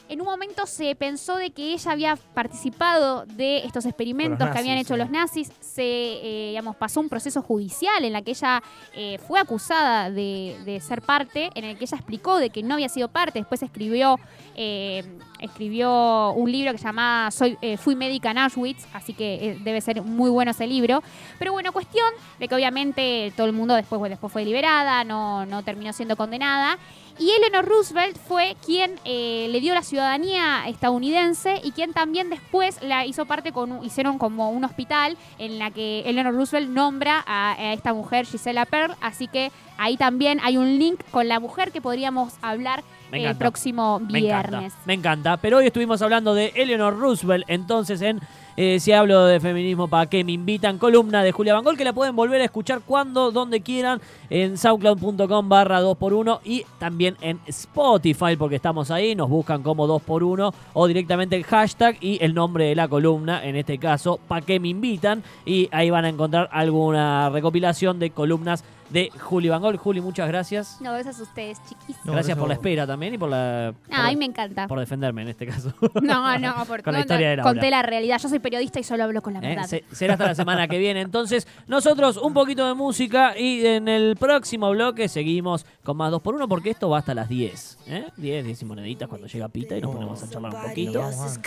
En 0.07 0.21
un 0.21 0.27
momento 0.27 0.67
se 0.67 0.95
pensó 0.95 1.37
de 1.37 1.51
que 1.51 1.73
ella 1.73 1.93
había 1.93 2.17
participado 2.35 3.25
de 3.25 3.65
estos 3.65 3.87
experimentos 3.87 4.51
que 4.51 4.59
habían 4.59 4.77
hecho 4.77 4.95
sí. 4.95 5.01
los 5.01 5.11
nazis. 5.11 5.51
Se, 5.61 5.83
eh, 5.83 6.49
digamos, 6.51 6.77
pasó 6.77 7.01
un 7.01 7.09
proceso 7.09 7.41
judicial 7.41 8.05
en 8.05 8.13
la 8.13 8.21
que 8.21 8.33
ella 8.33 8.63
eh, 8.93 9.19
fue 9.27 9.41
acusada 9.41 10.11
de, 10.11 10.57
de 10.67 10.81
ser 10.81 11.01
parte, 11.01 11.51
en 11.55 11.65
el 11.65 11.79
que 11.79 11.85
ella 11.85 11.97
explicó 11.97 12.37
de 12.39 12.51
que 12.51 12.63
no 12.63 12.75
había 12.75 12.91
sido 12.91 13.09
parte. 13.09 13.39
Después 13.39 13.63
escribió, 13.63 14.21
eh, 14.55 15.05
escribió 15.41 16.33
un 16.33 16.53
libro 16.53 16.73
que 16.73 16.79
se 16.79 16.85
llama 16.85 17.31
Soy, 17.31 17.57
eh, 17.63 17.79
Fui 17.79 17.97
médica 17.97 18.31
en 18.31 18.39
Auschwitz, 18.39 18.87
así 18.93 19.15
que 19.15 19.53
eh, 19.53 19.59
debe 19.65 19.81
ser 19.81 20.03
muy 20.03 20.29
bueno 20.29 20.51
ese 20.51 20.67
libro. 20.67 21.03
Pero 21.39 21.53
bueno, 21.53 21.73
cuestión 21.73 22.07
de 22.39 22.47
que 22.47 22.55
obviamente 22.55 23.33
todo 23.37 23.47
el 23.47 23.55
mundo 23.55 23.75
después, 23.75 24.03
después 24.11 24.31
fue 24.31 24.45
liberada, 24.45 25.03
no, 25.03 25.47
no 25.47 25.63
terminó 25.63 25.95
siendo 25.95 26.15
condenada. 26.17 26.79
Y 27.19 27.31
Eleanor 27.31 27.65
Roosevelt 27.65 28.19
fue 28.27 28.57
quien 28.65 28.99
eh, 29.05 29.47
le 29.51 29.61
dio 29.61 29.73
la 29.73 29.83
ciudadanía 29.83 30.67
estadounidense 30.67 31.61
y 31.63 31.71
quien 31.71 31.93
también 31.93 32.29
después 32.29 32.83
la 32.83 33.07
hizo 33.07 33.25
parte 33.25 33.53
con, 33.53 33.85
hicieron 33.85 34.19
como 34.19 34.51
un 34.51 34.65
hospital 34.65 35.17
en 35.39 35.61
la 35.61 35.71
que 35.71 36.01
Eleanor 36.07 36.35
Roosevelt 36.35 36.69
nombra 36.69 37.23
a, 37.27 37.53
a 37.53 37.73
esta 37.73 37.95
mujer 37.95 38.27
Gisela 38.27 38.67
Pearl. 38.67 38.97
Así 39.01 39.29
que 39.29 39.53
ahí 39.79 39.97
también 39.97 40.41
hay 40.43 40.57
un 40.57 40.79
link 40.79 41.01
con 41.13 41.29
la 41.29 41.39
mujer 41.39 41.71
que 41.71 41.81
podríamos 41.81 42.35
hablar 42.43 42.83
el 43.13 43.21
encanta. 43.21 43.39
próximo 43.39 44.01
Me 44.01 44.19
encanta, 44.19 44.51
viernes. 44.51 44.75
me 44.85 44.95
encanta. 44.95 45.37
Pero 45.37 45.59
hoy 45.59 45.67
estuvimos 45.67 46.03
hablando 46.03 46.35
de 46.35 46.53
Eleanor 46.57 46.99
Roosevelt. 46.99 47.45
Entonces, 47.47 48.03
en 48.03 48.21
eh, 48.57 48.79
Si 48.81 48.93
hablo 48.93 49.27
de 49.27 49.41
feminismo, 49.41 49.89
¿para 49.89 50.07
qué 50.07 50.25
me 50.25 50.33
invitan? 50.33 50.79
Columna 50.79 51.23
de 51.23 51.33
Julia 51.33 51.55
Bangol, 51.55 51.77
que 51.77 51.85
la 51.85 51.93
pueden 51.93 52.17
volver 52.17 52.41
a 52.41 52.45
escuchar 52.45 52.81
cuando, 52.85 53.31
donde 53.31 53.61
quieran, 53.61 54.01
en 54.31 54.57
soundcloud.com 54.59 55.49
barra 55.49 55.83
2x1 55.83 56.41
y 56.45 56.65
también 56.79 57.17
en 57.21 57.41
Spotify, 57.47 58.37
porque 58.39 58.57
estamos 58.57 58.91
ahí. 58.91 59.15
Nos 59.15 59.29
buscan 59.29 59.63
como 59.63 59.87
2x1 59.87 60.53
o 60.73 60.87
directamente 60.87 61.37
el 61.37 61.45
hashtag 61.45 61.97
y 62.01 62.19
el 62.23 62.35
nombre 62.35 62.67
de 62.67 62.75
la 62.75 62.89
columna, 62.89 63.45
en 63.45 63.57
este 63.57 63.79
caso, 63.79 64.21
¿para 64.29 64.45
qué 64.45 64.61
me 64.61 64.69
invitan? 64.69 65.23
Y 65.45 65.69
ahí 65.73 65.91
van 65.91 66.05
a 66.05 66.09
encontrar 66.09 66.49
alguna 66.53 67.31
recopilación 67.31 67.99
de 67.99 68.11
columnas 68.11 68.65
de 68.91 69.11
Juli 69.19 69.49
Bangol. 69.49 69.77
Juli, 69.77 70.01
muchas 70.01 70.29
gracias. 70.29 70.81
No, 70.81 70.93
gracias 70.93 71.19
a 71.21 71.23
ustedes, 71.23 71.59
chiquis. 71.69 71.97
No, 72.05 72.13
gracias 72.13 72.37
por 72.39 72.49
la 72.49 72.55
espera 72.55 72.87
también 72.87 73.15
y 73.15 73.19
por 73.19 73.29
la 73.31 73.73
por, 73.89 73.95
Ah, 73.95 74.07
a 74.07 74.11
mí 74.11 74.17
me 74.17 74.25
encanta. 74.27 74.69
por 74.69 74.79
defenderme 74.79 75.23
en 75.23 75.29
este 75.29 75.47
caso. 75.47 75.73
No, 76.03 76.39
no, 76.39 76.55
por 76.67 76.83
Con 76.83 76.93
la 76.93 76.99
no, 76.99 77.03
historia 77.05 77.31
de 77.31 77.37
Laura. 77.37 77.51
conté 77.53 77.71
la 77.71 77.83
realidad. 77.83 78.19
Yo 78.21 78.29
soy 78.29 78.39
periodista 78.39 78.79
y 78.81 78.85
solo 78.85 79.05
hablo 79.05 79.23
con 79.23 79.33
la 79.35 79.41
¿Eh? 79.41 79.49
verdad. 79.49 79.65
Se- 79.67 79.85
será 79.93 80.15
hasta 80.15 80.27
la 80.27 80.35
semana 80.35 80.69
que 80.69 80.79
viene. 80.79 81.01
Entonces, 81.01 81.47
nosotros 81.67 82.17
un 82.17 82.35
poquito 82.35 82.67
de 82.67 82.75
música 82.75 83.37
y 83.39 83.65
en 83.67 83.89
el 83.89 84.17
próximo 84.17 84.71
bloque 84.71 85.09
seguimos 85.09 85.67
con 85.83 85.97
más 85.97 86.13
2x1 86.13 86.47
porque 86.49 86.71
esto 86.71 86.89
va 86.91 86.99
hasta 86.99 87.15
las 87.15 87.29
10. 87.29 87.79
¿eh? 87.89 88.07
10, 88.17 88.45
10 88.45 88.63
y 88.63 88.65
moneditas 88.65 89.09
cuando 89.09 89.27
llega 89.27 89.49
Pita 89.49 89.77
y 89.77 89.81
nos 89.81 89.93
ponemos 89.95 90.23
a 90.23 90.29
charlar 90.31 90.55
un 90.55 90.63
poquito. 90.63 91.03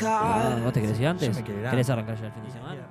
Ah, 0.06 0.60
¿Vos 0.64 0.74
te 0.74 0.82
querés 0.82 1.00
ir 1.00 1.08
antes? 1.08 1.38
¿Querés 1.44 1.90
arrancar 1.90 2.20
ya 2.20 2.28
el 2.28 2.32
fin 2.34 2.44
de 2.44 2.52
semana? 2.52 2.88